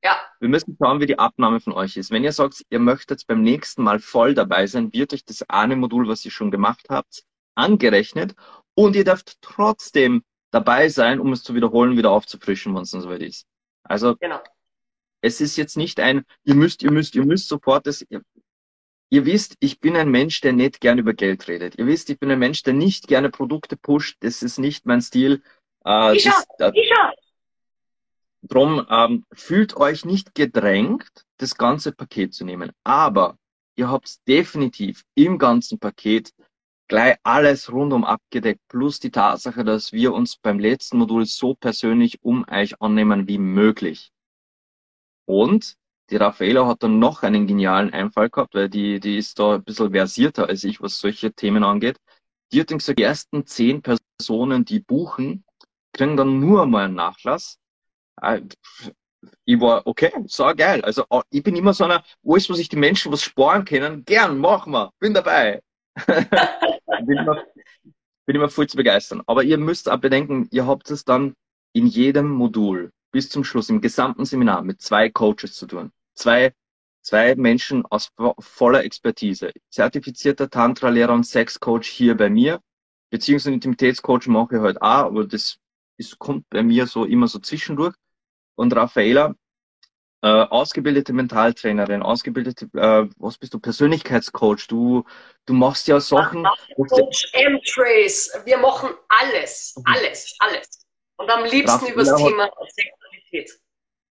[0.06, 0.20] Ja.
[0.38, 2.12] Wir müssen schauen, wie die Abnahme von euch ist.
[2.12, 5.74] Wenn ihr sagt, ihr möchtet beim nächsten Mal voll dabei sein, wird euch das eine
[5.74, 7.24] Modul, was ihr schon gemacht habt,
[7.56, 8.36] angerechnet
[8.74, 13.00] und ihr dürft trotzdem dabei sein, um es zu wiederholen, wieder aufzufrischen, wenn es dann
[13.00, 13.46] soweit ist.
[13.82, 14.38] Also genau.
[15.22, 18.04] es ist jetzt nicht ein, ihr müsst, ihr müsst, ihr müsst sofort das.
[18.08, 18.22] Ihr,
[19.10, 21.76] ihr wisst, ich bin ein Mensch, der nicht gern über Geld redet.
[21.78, 24.18] Ihr wisst, ich bin ein Mensch, der nicht gerne Produkte pusht.
[24.20, 25.42] Das ist nicht mein Stil.
[25.84, 26.92] Äh, ich das, äh, ich
[28.42, 32.72] Drum ähm, fühlt euch nicht gedrängt, das ganze Paket zu nehmen.
[32.84, 33.38] Aber
[33.76, 36.32] ihr habt definitiv im ganzen Paket
[36.88, 42.22] gleich alles rundum abgedeckt, plus die Tatsache, dass wir uns beim letzten Modul so persönlich
[42.22, 44.12] um euch annehmen wie möglich.
[45.24, 45.76] Und
[46.10, 49.64] die Raffaela hat dann noch einen genialen Einfall gehabt, weil die, die ist da ein
[49.64, 51.98] bisschen versierter als ich, was solche Themen angeht.
[52.52, 55.44] Die hat dann gesagt, die ersten zehn Personen, die buchen,
[55.92, 57.58] kriegen dann nur mal einen Nachlass.
[58.22, 58.42] Äh,
[59.44, 60.82] ich war, okay, so geil.
[60.82, 64.04] Also, ich bin immer so einer, wo ist, wo sich die Menschen was sparen können,
[64.04, 65.62] gern, machen wir, bin dabei.
[66.06, 67.42] bin, immer,
[68.26, 69.22] bin immer voll zu begeistern.
[69.26, 71.34] Aber ihr müsst auch bedenken, ihr habt es dann
[71.72, 75.92] in jedem Modul bis zum Schluss, im gesamten Seminar mit zwei Coaches zu tun.
[76.14, 76.52] Zwei,
[77.02, 79.52] zwei Menschen aus voller Expertise.
[79.70, 82.60] Zertifizierter Tantra-Lehrer und Sex-Coach hier bei mir,
[83.10, 85.58] beziehungsweise Intimitätscoach mache ich halt auch, aber das
[85.96, 87.94] ist, kommt bei mir so immer so zwischendurch.
[88.56, 89.34] Und Raffaela,
[90.22, 95.04] äh, ausgebildete Mentaltrainerin, ausgebildete, äh, was bist du, Persönlichkeitscoach, du,
[95.44, 96.46] du machst ja Sachen.
[96.74, 99.84] Coach M-Trace, wir machen alles, mhm.
[99.86, 100.86] alles, alles.
[101.18, 103.60] Und am liebsten über das Thema Sexualität.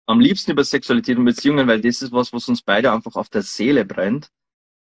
[0.06, 3.28] Am liebsten über Sexualität und Beziehungen, weil das ist was, was uns beide einfach auf
[3.28, 4.28] der Seele brennt.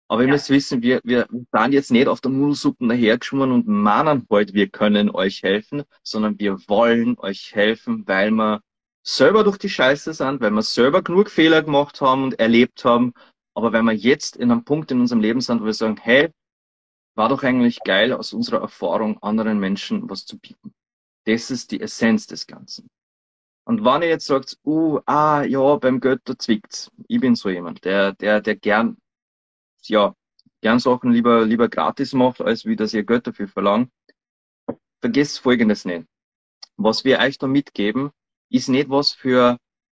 [0.07, 0.33] Aber ihr Ja.
[0.33, 4.67] müsst wissen, wir, wir sind jetzt nicht auf der Nudelsuppe dahergeschwommen und meinen heute, wir
[4.67, 8.61] können euch helfen, sondern wir wollen euch helfen, weil wir
[9.03, 13.13] selber durch die Scheiße sind, weil wir selber genug Fehler gemacht haben und erlebt haben,
[13.53, 16.31] aber wenn wir jetzt in einem Punkt in unserem Leben sind, wo wir sagen, hey,
[17.15, 20.73] war doch eigentlich geil, aus unserer Erfahrung anderen Menschen was zu bieten.
[21.25, 22.89] Das ist die Essenz des Ganzen.
[23.65, 26.89] Und wenn ihr jetzt sagt, uh, ah, ja, beim da zwickt's.
[27.07, 28.97] Ich bin so jemand, der, der, der gern,
[29.83, 30.15] ja,
[30.61, 33.91] gern Sachen lieber, lieber gratis macht, als wie das ihr Geld dafür verlangt.
[35.01, 36.07] Vergesst Folgendes nicht.
[36.77, 38.11] Was wir euch da mitgeben,
[38.49, 39.57] ist nicht was für,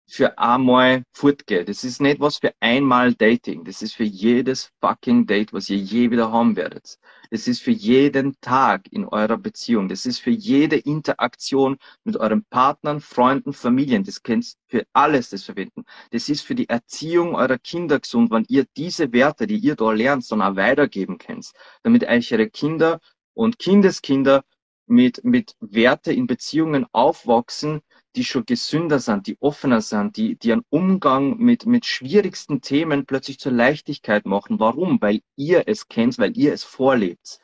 [0.07, 1.65] für einmal fortgehen.
[1.65, 3.63] Das ist nicht was für einmal Dating.
[3.63, 6.97] Das ist für jedes fucking Date, was ihr je wieder haben werdet.
[7.31, 9.87] Das ist für jeden Tag in eurer Beziehung.
[9.87, 14.03] Das ist für jede Interaktion mit euren Partnern, Freunden, Familien.
[14.03, 15.83] Das könnt für alles das verwenden.
[16.11, 19.91] Das ist für die Erziehung eurer Kinder gesund, wenn ihr diese Werte, die ihr da
[19.91, 21.51] lernt, dann auch weitergeben könnt.
[21.83, 22.99] Damit euch eure Kinder
[23.33, 24.43] und Kindeskinder
[24.87, 27.81] mit, mit Werte in Beziehungen aufwachsen,
[28.15, 33.05] die schon gesünder sind, die offener sind, die, die einen Umgang mit, mit schwierigsten Themen
[33.05, 34.59] plötzlich zur Leichtigkeit machen.
[34.59, 34.99] Warum?
[35.01, 37.39] Weil ihr es kennt, weil ihr es vorlebt.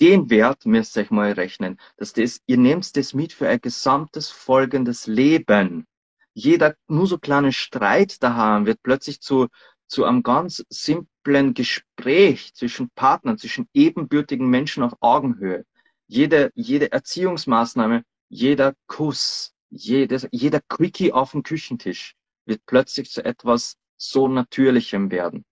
[0.00, 1.78] Den Wert müsst ihr euch mal rechnen.
[1.96, 5.86] Dass das, ihr nehmt das mit für ein gesamtes folgendes Leben.
[6.34, 9.48] Jeder nur so kleine Streit daheim wird plötzlich zu,
[9.88, 15.64] zu einem ganz simplen Gespräch zwischen Partnern, zwischen ebenbürtigen Menschen auf Augenhöhe.
[16.06, 22.14] Jede, jede Erziehungsmaßnahme, jeder Kuss, jedes, jeder Quickie auf dem Küchentisch
[22.46, 25.44] wird plötzlich zu etwas so Natürlichem werden.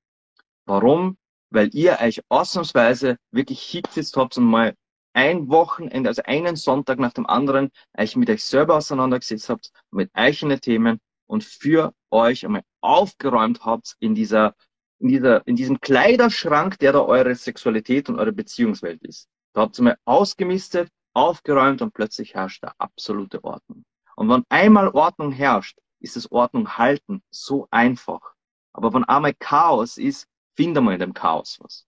[0.66, 1.16] Warum?
[1.50, 4.74] Weil ihr euch ausnahmsweise wirklich hingesetzt habt und mal
[5.12, 10.10] ein Wochenende, also einen Sonntag nach dem anderen, euch mit euch selber auseinandergesetzt habt, mit
[10.12, 14.54] eigenen Themen und für euch einmal aufgeräumt habt in dieser,
[14.98, 19.28] in dieser, in diesem Kleiderschrank, der da eure Sexualität und eure Beziehungswelt ist.
[19.52, 23.84] Da habt ihr mal ausgemistet, aufgeräumt und plötzlich herrscht da absolute Ordnung.
[24.16, 28.34] Und wenn einmal Ordnung herrscht, ist es Ordnung halten so einfach.
[28.72, 31.86] Aber wenn einmal Chaos ist, findet man in dem Chaos was.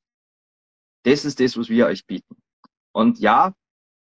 [1.04, 2.36] Das ist das, was wir euch bieten.
[2.92, 3.54] Und ja,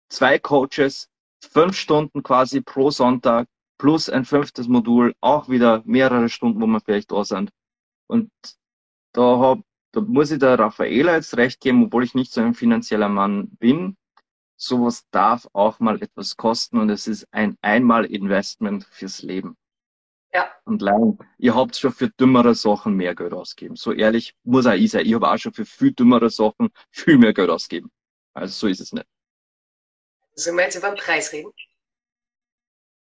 [0.08, 1.08] zwei Coaches,
[1.40, 3.48] fünf Stunden quasi pro Sonntag,
[3.78, 7.50] plus ein fünftes Modul, auch wieder mehrere Stunden, wo wir vielleicht da sind.
[8.06, 8.30] Und
[9.12, 9.60] da, hab,
[9.92, 13.48] da muss ich der Raffaela jetzt recht geben, obwohl ich nicht so ein finanzieller Mann
[13.56, 13.96] bin.
[14.56, 19.56] Sowas darf auch mal etwas kosten und es ist ein Einmal-Investment fürs Leben.
[20.32, 20.50] Ja.
[20.64, 23.76] Und leider, ihr habt schon für dümmere Sachen mehr Geld ausgegeben.
[23.76, 25.06] So ehrlich muss auch ich sein.
[25.06, 27.90] Ich habe auch schon für viel dümmere Sachen viel mehr Geld ausgegeben.
[28.34, 29.06] Also so ist es nicht.
[30.34, 31.50] Sollen wir jetzt über den Preis reden?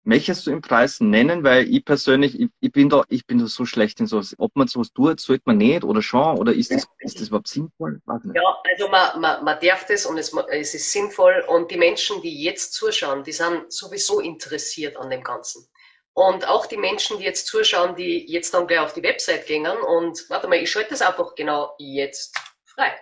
[0.08, 1.43] Möchtest du im Preis nennen?
[1.43, 4.34] Weil ich persönlich, ich, ich bin da, ich bin da so schlecht in sowas.
[4.38, 7.49] Ob man sowas tut, sollte man nicht oder schon, oder ist das, ist das überhaupt
[7.49, 7.99] sinnvoll?
[8.08, 12.22] Ja, also man, man, man darf das und es, es ist sinnvoll und die Menschen,
[12.22, 15.68] die jetzt zuschauen, die sind sowieso interessiert an dem Ganzen.
[16.14, 19.68] Und auch die Menschen, die jetzt zuschauen, die jetzt dann gleich auf die Website gehen
[19.68, 22.34] und, warte mal, ich schalte das einfach genau jetzt
[22.64, 22.95] frei.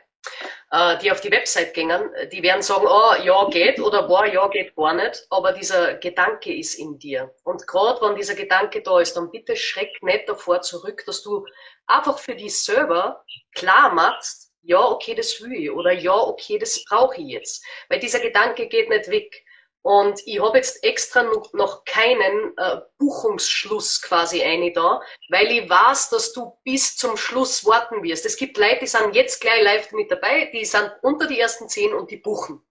[0.72, 1.92] Äh, die auf die Website gehen,
[2.32, 5.26] die werden sagen, oh, ja, geht oder boah, ja, geht gar nicht.
[5.30, 7.34] Aber dieser Gedanke ist in dir.
[7.44, 11.46] Und gerade wenn dieser Gedanke da ist, dann bitte schreck nicht davor zurück, dass du
[11.86, 13.24] einfach für dich selber
[13.54, 17.64] klar machst, ja, okay, das will ich oder ja, okay, das brauche ich jetzt.
[17.88, 19.45] Weil dieser Gedanke geht nicht weg.
[19.86, 21.22] Und ich habe jetzt extra
[21.54, 27.64] noch, keinen äh, Buchungsschluss quasi eine da, weil ich weiß, dass du bis zum Schluss
[27.68, 28.26] warten wirst.
[28.26, 31.70] Es gibt Leute, die sind jetzt gleich live mit dabei, die sind unter die ersten
[31.70, 32.66] zehn und die buchen.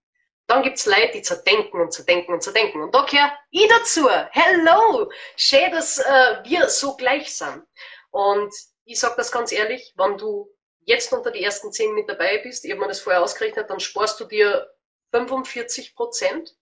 [0.49, 2.83] Dann gibt's Leute, die zerdenken und zerdenken und zerdenken.
[2.83, 4.11] Und da gehöre ich dazu.
[4.33, 5.09] Hello!
[5.37, 7.63] Schön, dass äh, wir so gleich sind.
[8.11, 8.53] Und
[8.87, 10.51] ich sag das ganz ehrlich, wenn du
[10.81, 13.79] jetzt unter die ersten zehn mit dabei bist, ich habe mir das vorher ausgerechnet, dann
[13.79, 14.67] sparst du dir
[15.13, 16.57] 45 Prozent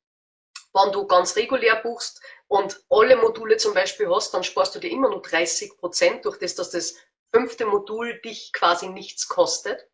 [0.75, 4.91] wenn du ganz regulär buchst und alle Module zum Beispiel hast, dann sparst du dir
[4.91, 6.97] immer nur 30 Prozent durch das, dass das
[7.35, 9.87] fünfte Modul dich quasi nichts kostet.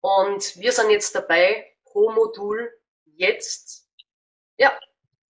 [0.00, 2.70] Und wir sind jetzt dabei, pro Modul
[3.04, 3.88] jetzt,
[4.58, 4.78] ja,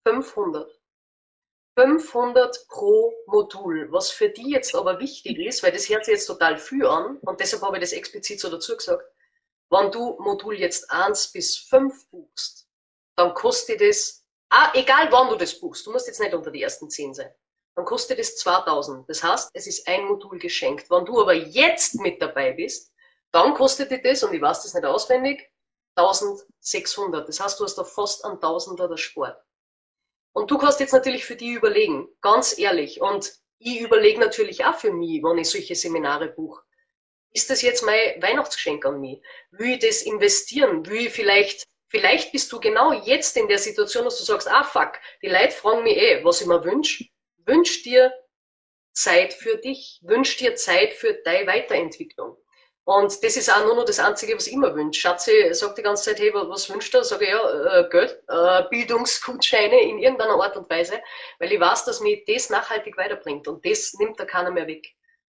[0.07, 0.71] 500.
[1.77, 3.91] 500 pro Modul.
[3.91, 7.19] Was für die jetzt aber wichtig ist, weil das hört sich jetzt total viel an
[7.19, 9.05] und deshalb habe ich das explizit so dazu gesagt.
[9.71, 12.69] Wenn du Modul jetzt 1 bis 5 buchst,
[13.17, 16.63] dann kostet das Ah, egal wann du das buchst, du musst jetzt nicht unter die
[16.63, 17.35] ersten 10 sein.
[17.75, 19.09] Dann kostet es 2000.
[19.09, 20.91] Das heißt, es ist ein Modul geschenkt.
[20.91, 22.93] Wenn du aber jetzt mit dabei bist,
[23.33, 25.51] dann kostet dir das, und ich weiß das nicht auswendig,
[25.97, 27.29] 1600.
[27.29, 29.37] Das heißt, du hast da fast ein Tausender der Sport.
[30.33, 33.01] Und du kannst jetzt natürlich für die überlegen, ganz ehrlich.
[33.01, 36.63] Und ich überlege natürlich auch für mich, wenn ich solche Seminare buche.
[37.33, 39.21] ist das jetzt mein Weihnachtsgeschenk an mich?
[39.51, 40.87] Will ich das investieren?
[40.87, 41.65] Will ich vielleicht,
[41.95, 45.53] vielleicht bist du genau jetzt in der Situation, dass du sagst, ah fuck, die Leute
[45.53, 47.05] fragen mich eh, was ich mir wünsche.
[47.47, 48.13] Wünsch dir
[48.93, 52.37] Zeit für dich, wünsch dir Zeit für deine Weiterentwicklung.
[52.83, 55.03] Und das ist auch nur noch das Einzige, was ich immer wünsche.
[55.03, 57.05] Schatzi sagt die ganze Zeit, hey, was wünscht du?
[57.05, 61.01] Sage ich, ja, äh, Geld, äh, Bildungsgutscheine in irgendeiner Art und Weise,
[61.39, 64.85] weil ich weiß, dass mich das nachhaltig weiterbringt und das nimmt da keiner mehr weg.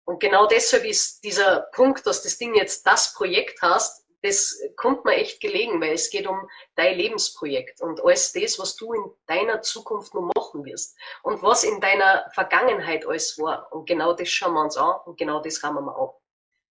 [0.07, 5.05] Und genau deshalb ist dieser Punkt, dass das Ding jetzt das Projekt hast, das kommt
[5.05, 9.05] mir echt gelegen, weil es geht um dein Lebensprojekt und alles das, was du in
[9.27, 13.73] deiner Zukunft noch machen wirst und was in deiner Vergangenheit alles war.
[13.73, 16.17] Und genau das schauen wir uns an und genau das rahmen wir auf.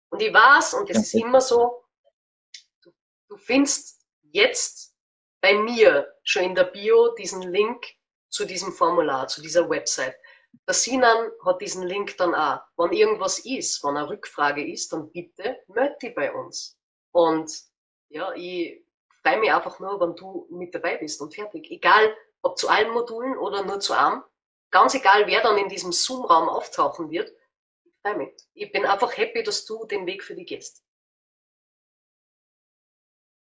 [0.10, 1.84] Und ich weiß, und das ist immer so,
[2.82, 2.92] du,
[3.30, 4.96] du findest jetzt
[5.42, 7.86] bei mir schon in der Bio diesen Link
[8.30, 10.16] zu diesem Formular, zu dieser Website.
[10.68, 12.62] Der Sinan hat diesen Link dann auch.
[12.78, 16.78] Wenn irgendwas ist, wenn eine Rückfrage ist, dann bitte melde dich bei uns.
[17.14, 17.52] Und
[18.10, 18.84] ja, ich
[19.22, 21.72] freue mich einfach nur, wenn du mit dabei bist und fertig.
[21.72, 24.24] Egal, ob zu allen Modulen oder nur zu einem.
[24.72, 27.32] Ganz egal, wer dann in diesem Zoom-Raum auftauchen wird.
[27.84, 28.34] Ich freue mich.
[28.54, 30.84] Ich bin einfach happy, dass du den Weg für dich gehst.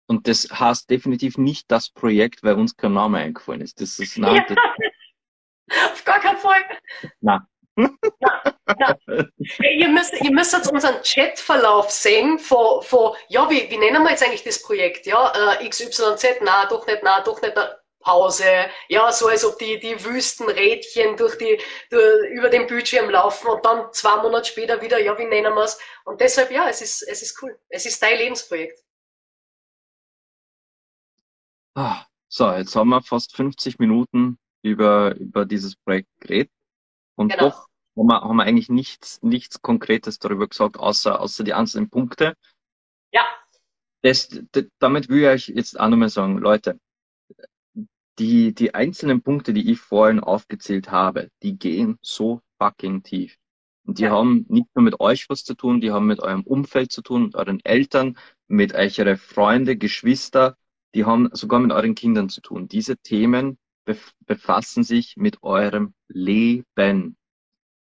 [0.08, 3.80] Und das heißt definitiv nicht das Projekt, weil uns kein Name eingefallen ist.
[3.80, 4.56] Das ist, nein, ja.
[5.92, 6.62] Auf gar keinen Fall.
[7.20, 7.40] Nein.
[7.76, 8.42] Ja,
[8.78, 8.96] ja.
[9.60, 14.10] Ihr, müsst, ihr müsst jetzt unseren Chatverlauf sehen von, von ja, wie, wie nennen wir
[14.10, 15.06] jetzt eigentlich das Projekt?
[15.06, 17.54] Ja, äh, XYZ, na, doch nicht, na, doch nicht,
[18.06, 18.70] Pause.
[18.88, 21.60] Ja, so als ob die, die Wüstenrädchen durch die,
[21.90, 25.64] durch, über den Bildschirm laufen und dann zwei Monate später wieder, ja, wie nennen wir
[25.64, 25.76] es?
[26.04, 27.58] Und deshalb, ja, es ist, es ist cool.
[27.68, 28.80] Es ist dein Lebensprojekt.
[31.74, 36.52] Ah, so, jetzt haben wir fast 50 Minuten über, über dieses Projekt geredet.
[37.16, 37.50] Und genau.
[37.50, 41.90] doch haben wir, haben wir eigentlich nichts, nichts Konkretes darüber gesagt, außer, außer die einzelnen
[41.90, 42.36] Punkte.
[43.12, 43.24] Ja.
[44.02, 46.78] Das, das, damit will ich euch jetzt auch nochmal sagen, Leute,
[48.18, 53.36] die, die einzelnen Punkte, die ich vorhin aufgezählt habe, die gehen so fucking tief.
[53.86, 54.10] Und die ja.
[54.10, 57.24] haben nicht nur mit euch was zu tun, die haben mit eurem Umfeld zu tun,
[57.24, 58.16] mit euren Eltern,
[58.48, 60.56] mit euren Freunde, Geschwister,
[60.94, 62.68] die haben sogar mit euren Kindern zu tun.
[62.68, 63.58] Diese Themen
[64.26, 67.16] befassen sich mit eurem Leben.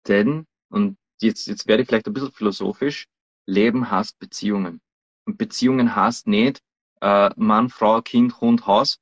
[0.08, 3.06] Denn, und jetzt, jetzt werde ich vielleicht ein bisschen philosophisch,
[3.46, 4.80] Leben heißt Beziehungen.
[5.26, 6.60] Und Beziehungen heißt nicht
[7.00, 8.98] äh, Mann, Frau, Kind, Hund, Haus.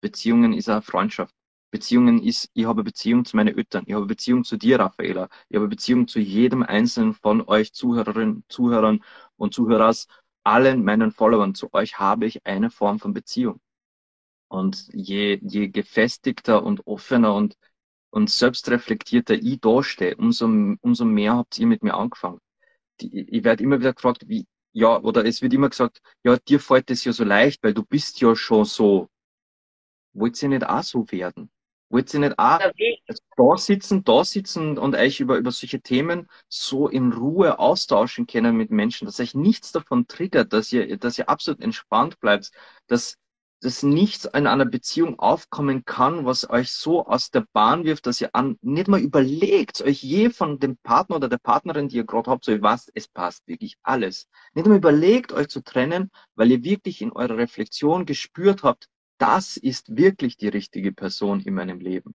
[0.00, 1.34] Beziehungen ist eine Freundschaft.
[1.70, 5.56] Beziehungen ist, ich habe Beziehung zu meinen Eltern, ich habe Beziehung zu dir, Raffaela, ich
[5.56, 9.04] habe Beziehung zu jedem einzelnen von euch Zuhörerinnen, Zuhörern
[9.36, 10.08] und Zuhörers,
[10.42, 13.60] allen meinen Followern, zu euch habe ich eine Form von Beziehung.
[14.50, 17.56] Und je, je gefestigter und offener und,
[18.10, 20.46] und selbstreflektierter ich dastehe, umso,
[20.80, 22.40] umso mehr habt ihr mit mir angefangen.
[23.00, 26.58] Die, ich werde immer wieder gefragt, wie, ja, oder es wird immer gesagt, ja, dir
[26.58, 29.08] fällt das ja so leicht, weil du bist ja schon so.
[30.14, 31.48] Wollt ihr nicht auch so werden?
[31.88, 32.58] Wollt ihr nicht auch
[33.36, 38.56] da sitzen, da sitzen und euch über, über solche Themen so in Ruhe austauschen können
[38.56, 42.50] mit Menschen, dass euch nichts davon triggert, dass ihr, dass ihr absolut entspannt bleibt,
[42.88, 43.16] dass,
[43.60, 48.20] dass nichts in einer Beziehung aufkommen kann, was euch so aus der Bahn wirft, dass
[48.20, 52.06] ihr an, nicht mal überlegt, euch je von dem Partner oder der Partnerin, die ihr
[52.06, 54.28] gerade habt, so ihr was, es passt wirklich alles.
[54.54, 58.88] Nicht mal überlegt, euch zu trennen, weil ihr wirklich in eurer Reflexion gespürt habt,
[59.18, 62.14] das ist wirklich die richtige Person in meinem Leben.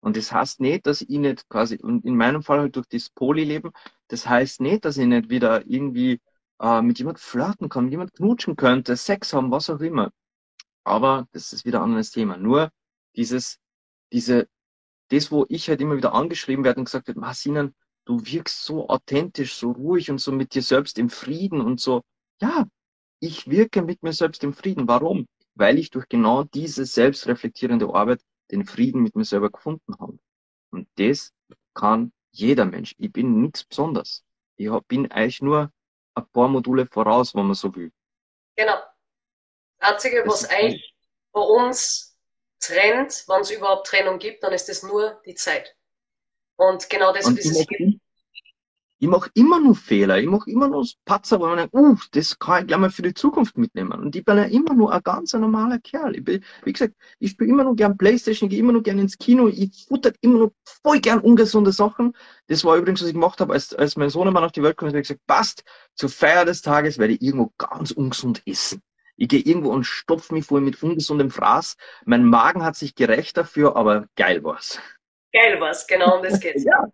[0.00, 3.10] Und das heißt nicht, dass ich nicht quasi, und in meinem Fall halt durch das
[3.10, 3.72] Poly-Leben,
[4.08, 6.20] das heißt nicht, dass ich nicht wieder irgendwie
[6.60, 10.10] äh, mit jemand flirten kann, mit jemand knutschen könnte, Sex haben, was auch immer.
[10.88, 12.36] Aber das ist wieder ein anderes Thema.
[12.36, 12.70] Nur
[13.14, 13.58] dieses,
[14.12, 14.48] diese,
[15.10, 17.74] das, wo ich halt immer wieder angeschrieben werde und gesagt wird, Marcinan,
[18.04, 22.02] du wirkst so authentisch, so ruhig und so mit dir selbst im Frieden und so.
[22.40, 22.66] Ja,
[23.20, 24.88] ich wirke mit mir selbst im Frieden.
[24.88, 25.26] Warum?
[25.54, 30.18] Weil ich durch genau diese selbstreflektierende Arbeit den Frieden mit mir selber gefunden habe.
[30.70, 31.32] Und das
[31.74, 32.94] kann jeder Mensch.
[32.98, 34.24] Ich bin nichts Besonderes.
[34.56, 35.70] Ich bin eigentlich nur
[36.14, 37.92] ein paar Module voraus, wenn man so will.
[38.56, 38.76] Genau.
[39.78, 40.94] Einzige, was eigentlich
[41.32, 42.16] bei uns
[42.60, 45.76] trennt, wenn es überhaupt Trennung gibt, dann ist es nur die Zeit.
[46.56, 47.98] Und genau deshalb ist es hier.
[49.00, 52.36] Ich mache immer nur Fehler, ich mache immer nur Patzer, wo man denkt, uh, das
[52.36, 53.92] kann ich gleich mal für die Zukunft mitnehmen.
[53.92, 56.16] Und ich bin ja immer nur ein ganz normaler Kerl.
[56.16, 58.98] Ich bin, wie gesagt, ich spiele immer nur gern Playstation, ich gehe immer nur gern
[58.98, 60.52] ins Kino, ich futter immer nur
[60.82, 62.12] voll gern ungesunde Sachen.
[62.48, 64.88] Das war übrigens, was ich gemacht habe, als, als mein Sohnemann auf die Welt kam,
[64.88, 65.62] habe ich gesagt, passt,
[65.94, 68.82] zur Feier des Tages werde ich irgendwo ganz ungesund essen.
[69.20, 71.76] Ich gehe irgendwo und stopfe mich voll mit ungesundem Fraß.
[72.04, 74.80] Mein Magen hat sich gerecht dafür, aber geil war's.
[75.32, 76.64] Geil war's, genau um das geht's.
[76.64, 76.86] ja.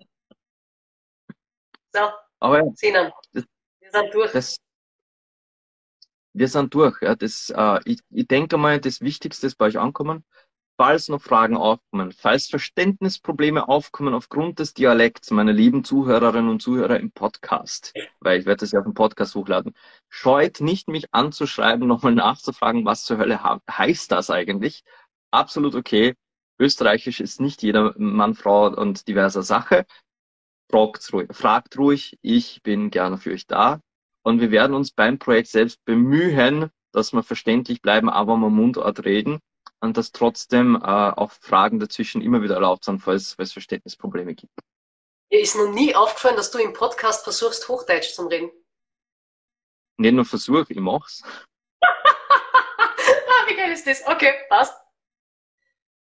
[1.92, 2.10] So,
[2.40, 3.44] aber Sinan, das,
[3.92, 4.32] sind durch.
[4.32, 4.56] Das,
[6.32, 7.00] wir sind durch.
[7.02, 7.14] Ja.
[7.14, 10.24] Das, äh, ich, ich denke mal, das Wichtigste ist bei euch ankommen.
[10.76, 16.98] Falls noch Fragen aufkommen, falls Verständnisprobleme aufkommen aufgrund des Dialekts, meine lieben Zuhörerinnen und Zuhörer
[16.98, 19.72] im Podcast, weil ich werde das ja auf dem Podcast hochladen,
[20.08, 24.82] scheut nicht, mich anzuschreiben, nochmal nachzufragen, was zur Hölle heißt das eigentlich.
[25.30, 26.14] Absolut okay.
[26.58, 29.86] Österreichisch ist nicht jeder Mann, Frau und diverser Sache.
[30.68, 33.80] Fragt ruhig, fragt ruhig, ich bin gerne für euch da.
[34.24, 39.04] Und wir werden uns beim Projekt selbst bemühen, dass wir verständlich bleiben, aber mal Mundart
[39.04, 39.38] reden
[39.84, 44.34] und dass trotzdem äh, auch Fragen dazwischen immer wieder erlaubt sind, falls, falls es Verständnisprobleme
[44.34, 44.52] gibt.
[45.30, 48.50] Mir ist noch nie aufgefallen, dass du im Podcast versuchst, Hochdeutsch zu reden.
[49.98, 51.22] Nicht nur Versuch, ich mach's.
[51.80, 51.86] ah,
[53.48, 54.06] wie geil ist das?
[54.06, 54.74] Okay, passt.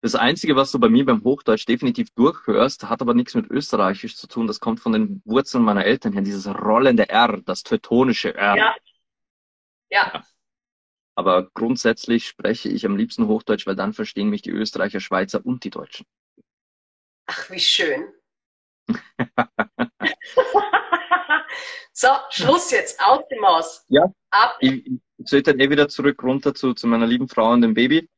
[0.02, 4.16] Das Einzige, was du bei mir beim Hochdeutsch definitiv durchhörst, hat aber nichts mit Österreichisch
[4.16, 4.46] zu tun.
[4.46, 6.22] Das kommt von den Wurzeln meiner Eltern her.
[6.22, 8.56] Dieses rollende R, das teutonische R.
[8.56, 8.76] Ja.
[9.90, 10.12] ja.
[10.14, 10.22] ja.
[11.16, 15.64] Aber grundsätzlich spreche ich am liebsten Hochdeutsch, weil dann verstehen mich die Österreicher, Schweizer und
[15.64, 16.06] die Deutschen.
[17.26, 18.12] Ach, wie schön.
[21.92, 23.84] so, Schluss jetzt, aus dem Maus.
[23.88, 24.12] Ja.
[24.30, 24.56] Ab.
[24.60, 27.74] Ich, ich sollte dann eh wieder zurück runter zu, zu meiner lieben Frau und dem
[27.74, 28.08] Baby.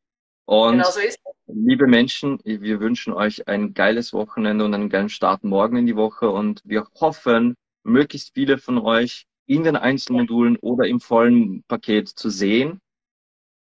[0.47, 5.09] Und genau so ist liebe Menschen, wir wünschen euch ein geiles Wochenende und einen geilen
[5.09, 10.57] Start morgen in die Woche und wir hoffen, möglichst viele von euch in den Einzelmodulen
[10.57, 12.81] oder im vollen Paket zu sehen,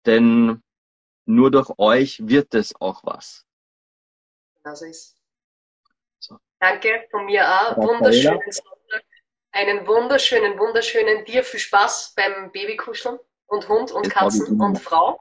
[0.06, 0.62] denn
[1.26, 3.44] nur durch euch wird es auch was.
[4.64, 5.16] So ist.
[6.18, 6.38] So.
[6.60, 7.76] Danke von mir auch.
[7.76, 9.04] Wunderschönen Sonntag.
[9.52, 15.20] Einen wunderschönen, wunderschönen dir viel Spaß beim Babykuscheln und Hund und Katzen und Frau.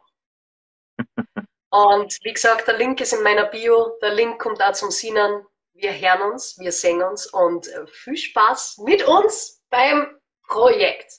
[1.72, 3.98] Und wie gesagt, der Link ist in meiner Bio.
[4.02, 5.46] Der Link kommt auch zum Sinnen.
[5.74, 10.18] Wir hören uns, wir sehen uns und äh, viel Spaß mit uns beim
[10.48, 11.12] Projekt.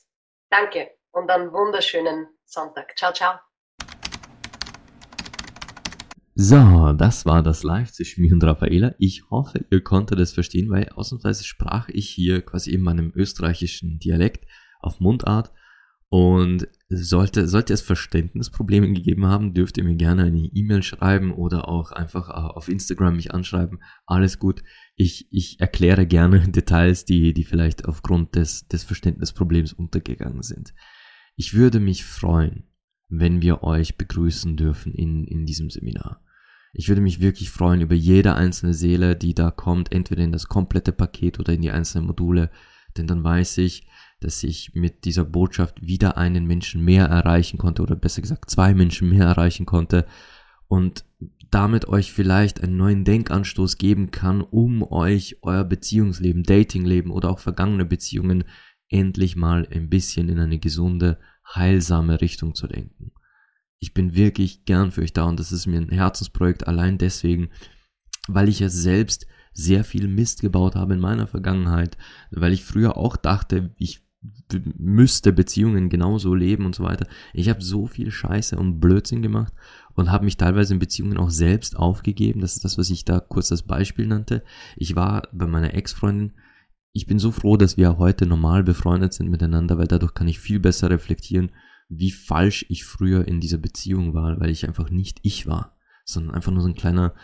[0.49, 2.97] Danke und einen wunderschönen Sonntag.
[2.97, 3.39] Ciao, ciao.
[6.39, 8.95] So, das war das Live zwischen mir und Raffaela.
[8.99, 13.99] Ich hoffe, ihr konntet es verstehen, weil ausnahmsweise sprach ich hier quasi in meinem österreichischen
[13.99, 14.45] Dialekt
[14.81, 15.51] auf Mundart
[16.11, 21.71] und sollte, sollte es Verständnisprobleme gegeben haben, dürft ihr mir gerne eine E-Mail schreiben oder
[21.71, 23.81] auch einfach äh, auf Instagram mich anschreiben.
[24.05, 24.63] Alles gut.
[24.95, 30.75] Ich, ich erkläre gerne Details, die, die vielleicht aufgrund des, des Verständnisproblems untergegangen sind.
[31.35, 32.65] Ich würde mich freuen,
[33.09, 36.21] wenn wir euch begrüßen dürfen in, in diesem Seminar.
[36.79, 40.47] Ich würde mich wirklich freuen über jede einzelne Seele, die da kommt, entweder in das
[40.47, 42.51] komplette Paket oder in die einzelnen Module,
[42.99, 43.87] denn dann weiß ich,
[44.21, 48.75] dass ich mit dieser Botschaft wieder einen Menschen mehr erreichen konnte oder besser gesagt zwei
[48.75, 50.05] Menschen mehr erreichen konnte
[50.69, 51.07] und
[51.51, 57.39] damit euch vielleicht einen neuen Denkanstoß geben kann, um euch euer Beziehungsleben, Datingleben oder auch
[57.39, 58.45] vergangene Beziehungen
[58.91, 61.19] endlich mal ein bisschen in eine gesunde,
[61.55, 63.13] heilsame Richtung zu lenken.
[63.79, 67.51] Ich bin wirklich gern für euch da und das ist mir ein Herzensprojekt allein deswegen,
[68.29, 71.97] weil ich ja selbst sehr viel Mist gebaut habe in meiner Vergangenheit,
[72.31, 74.07] weil ich früher auch dachte, ich
[74.79, 77.07] müsste Beziehungen genauso leben und so weiter.
[77.33, 79.53] Ich habe so viel Scheiße und Blödsinn gemacht
[79.95, 82.41] und habe mich teilweise in Beziehungen auch selbst aufgegeben.
[82.41, 84.43] Das ist das, was ich da kurz als Beispiel nannte.
[84.77, 86.33] Ich war bei meiner Ex-Freundin.
[86.93, 90.39] Ich bin so froh, dass wir heute normal befreundet sind miteinander, weil dadurch kann ich
[90.39, 91.51] viel besser reflektieren,
[91.89, 96.35] wie falsch ich früher in dieser Beziehung war, weil ich einfach nicht ich war, sondern
[96.35, 97.15] einfach nur so ein kleiner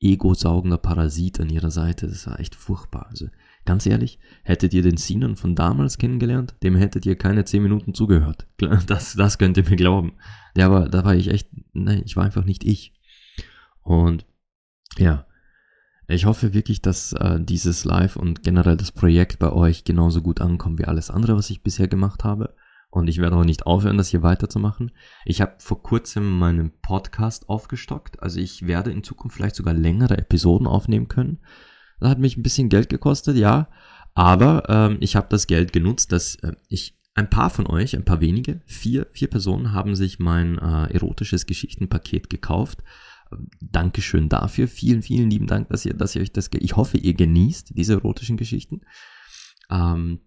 [0.00, 2.06] ego-saugender Parasit an ihrer Seite.
[2.08, 3.06] Das war echt furchtbar.
[3.10, 3.28] Also
[3.64, 7.94] Ganz ehrlich, hättet ihr den Sinan von damals kennengelernt, dem hättet ihr keine 10 Minuten
[7.94, 8.46] zugehört.
[8.86, 10.14] Das, das könnt ihr mir glauben.
[10.56, 12.92] Der war, da war ich echt, nein, ich war einfach nicht ich.
[13.82, 14.26] Und
[14.98, 15.26] ja,
[16.08, 20.40] ich hoffe wirklich, dass äh, dieses Live und generell das Projekt bei euch genauso gut
[20.40, 22.54] ankommt wie alles andere, was ich bisher gemacht habe.
[22.92, 24.92] Und ich werde auch nicht aufhören, das hier weiterzumachen.
[25.24, 28.22] Ich habe vor kurzem meinen Podcast aufgestockt.
[28.22, 31.38] Also ich werde in Zukunft vielleicht sogar längere Episoden aufnehmen können.
[32.00, 33.70] Das hat mich ein bisschen Geld gekostet, ja.
[34.12, 38.04] Aber ähm, ich habe das Geld genutzt, dass äh, ich ein paar von euch, ein
[38.04, 42.82] paar wenige, vier, vier Personen haben sich mein äh, erotisches Geschichtenpaket gekauft.
[43.32, 44.68] Ähm, Dankeschön dafür.
[44.68, 47.94] Vielen, vielen lieben Dank, dass ihr, dass ihr euch das, ich hoffe, ihr genießt diese
[47.94, 48.82] erotischen Geschichten.
[49.70, 50.20] Ähm,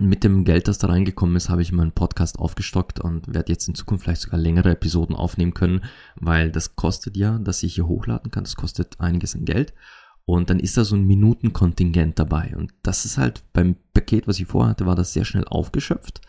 [0.00, 3.68] mit dem Geld, das da reingekommen ist, habe ich meinen Podcast aufgestockt und werde jetzt
[3.68, 5.84] in Zukunft vielleicht sogar längere Episoden aufnehmen können,
[6.16, 8.44] weil das kostet ja, dass ich hier hochladen kann.
[8.44, 9.72] Das kostet einiges an Geld.
[10.26, 12.54] Und dann ist da so ein Minutenkontingent dabei.
[12.56, 16.22] Und das ist halt beim Paket, was ich vorhatte, war das sehr schnell aufgeschöpft.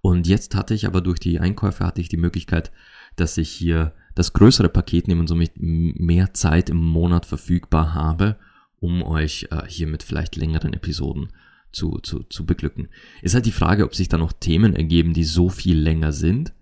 [0.00, 2.72] Und jetzt hatte ich aber durch die Einkäufe hatte ich die Möglichkeit,
[3.16, 8.36] dass ich hier das größere Paket nehme und somit mehr Zeit im Monat verfügbar habe,
[8.80, 11.28] um euch äh, hier mit vielleicht längeren Episoden
[11.74, 12.88] zu, zu, zu beglücken.
[13.22, 16.54] Ist halt die Frage, ob sich da noch Themen ergeben, die so viel länger sind.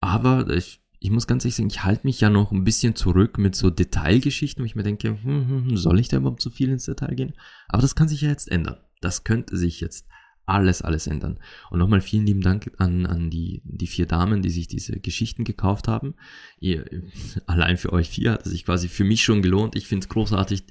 [0.00, 3.38] Aber ich, ich muss ganz ehrlich sagen, ich halte mich ja noch ein bisschen zurück
[3.38, 6.50] mit so Detailgeschichten, wo ich mir denke, hm, hm, hm, soll ich da überhaupt so
[6.50, 7.34] viel ins Detail gehen?
[7.68, 8.76] Aber das kann sich ja jetzt ändern.
[9.00, 10.06] Das könnte sich jetzt
[10.50, 11.38] alles, alles ändern.
[11.70, 15.44] Und nochmal vielen lieben Dank an, an die, die vier Damen, die sich diese Geschichten
[15.44, 16.14] gekauft haben.
[16.58, 16.84] Ihr,
[17.46, 19.76] allein für euch vier hat es sich quasi für mich schon gelohnt.
[19.76, 20.64] Ich finde es großartig,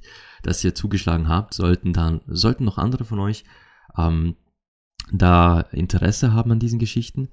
[0.43, 1.53] dass ihr zugeschlagen habt.
[1.53, 3.45] Sollten dann, sollten noch andere von euch
[3.97, 4.35] ähm,
[5.11, 7.29] da Interesse haben an diesen Geschichten.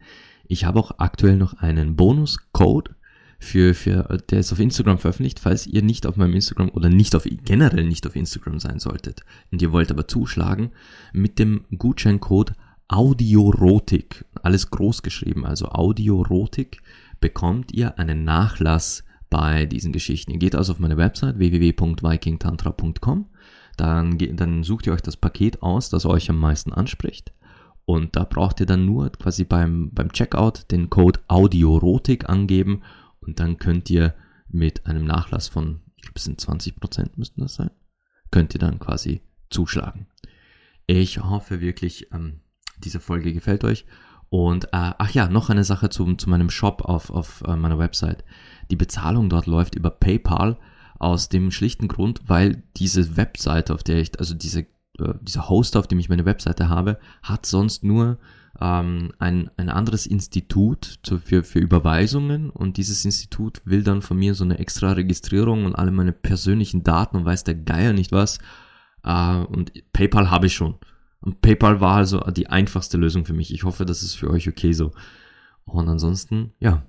[0.49, 2.95] Ich habe auch aktuell noch einen Bonuscode
[3.39, 7.15] für, für, der ist auf Instagram veröffentlicht, falls ihr nicht auf meinem Instagram oder nicht
[7.15, 10.71] auf, generell nicht auf Instagram sein solltet und ihr wollt aber zuschlagen,
[11.13, 12.55] mit dem Gutscheincode
[12.89, 16.83] Audiorotik, alles groß geschrieben, also Audiorotik,
[17.21, 20.31] bekommt ihr einen Nachlass bei diesen Geschichten.
[20.31, 23.27] Ihr geht also auf meine Website www.vikingtantra.com,
[23.77, 27.33] dann, dann sucht ihr euch das Paket aus, das euch am meisten anspricht.
[27.85, 32.83] Und da braucht ihr dann nur quasi beim, beim Checkout den Code Audiorotik angeben
[33.21, 34.15] und dann könnt ihr
[34.49, 37.71] mit einem Nachlass von, ich glaube, es sind 20 Prozent müssten das sein,
[38.31, 39.21] könnt ihr dann quasi
[39.51, 40.07] zuschlagen.
[40.87, 42.41] Ich hoffe wirklich, ähm,
[42.79, 43.87] diese Folge gefällt euch.
[44.29, 44.69] Und äh,
[44.99, 48.25] ach ja, noch eine Sache zu, zu meinem Shop auf, auf äh, meiner Website.
[48.71, 50.59] Die Bezahlung dort läuft über PayPal
[50.99, 54.61] aus dem schlichten Grund, weil diese Webseite, auf der ich, also diese,
[54.99, 58.19] äh, dieser Host, auf dem ich meine Webseite habe, hat sonst nur
[58.61, 64.17] ähm, ein, ein anderes Institut zu, für, für Überweisungen und dieses Institut will dann von
[64.17, 68.13] mir so eine extra Registrierung und alle meine persönlichen Daten und weiß der Geier nicht
[68.13, 68.39] was.
[69.05, 70.77] Äh, und PayPal habe ich schon.
[71.21, 73.53] Und PayPal war also die einfachste Lösung für mich.
[73.53, 74.93] Ich hoffe, das ist für euch okay so.
[75.65, 76.85] Und ansonsten, ja,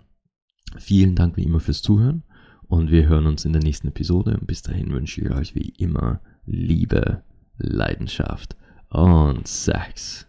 [0.78, 2.24] vielen Dank wie immer fürs Zuhören
[2.68, 4.38] und wir hören uns in der nächsten Episode.
[4.41, 7.24] Bis dahin wünsche ich euch wie immer Liebe,
[7.57, 8.55] Leidenschaft
[8.89, 10.28] und Sex.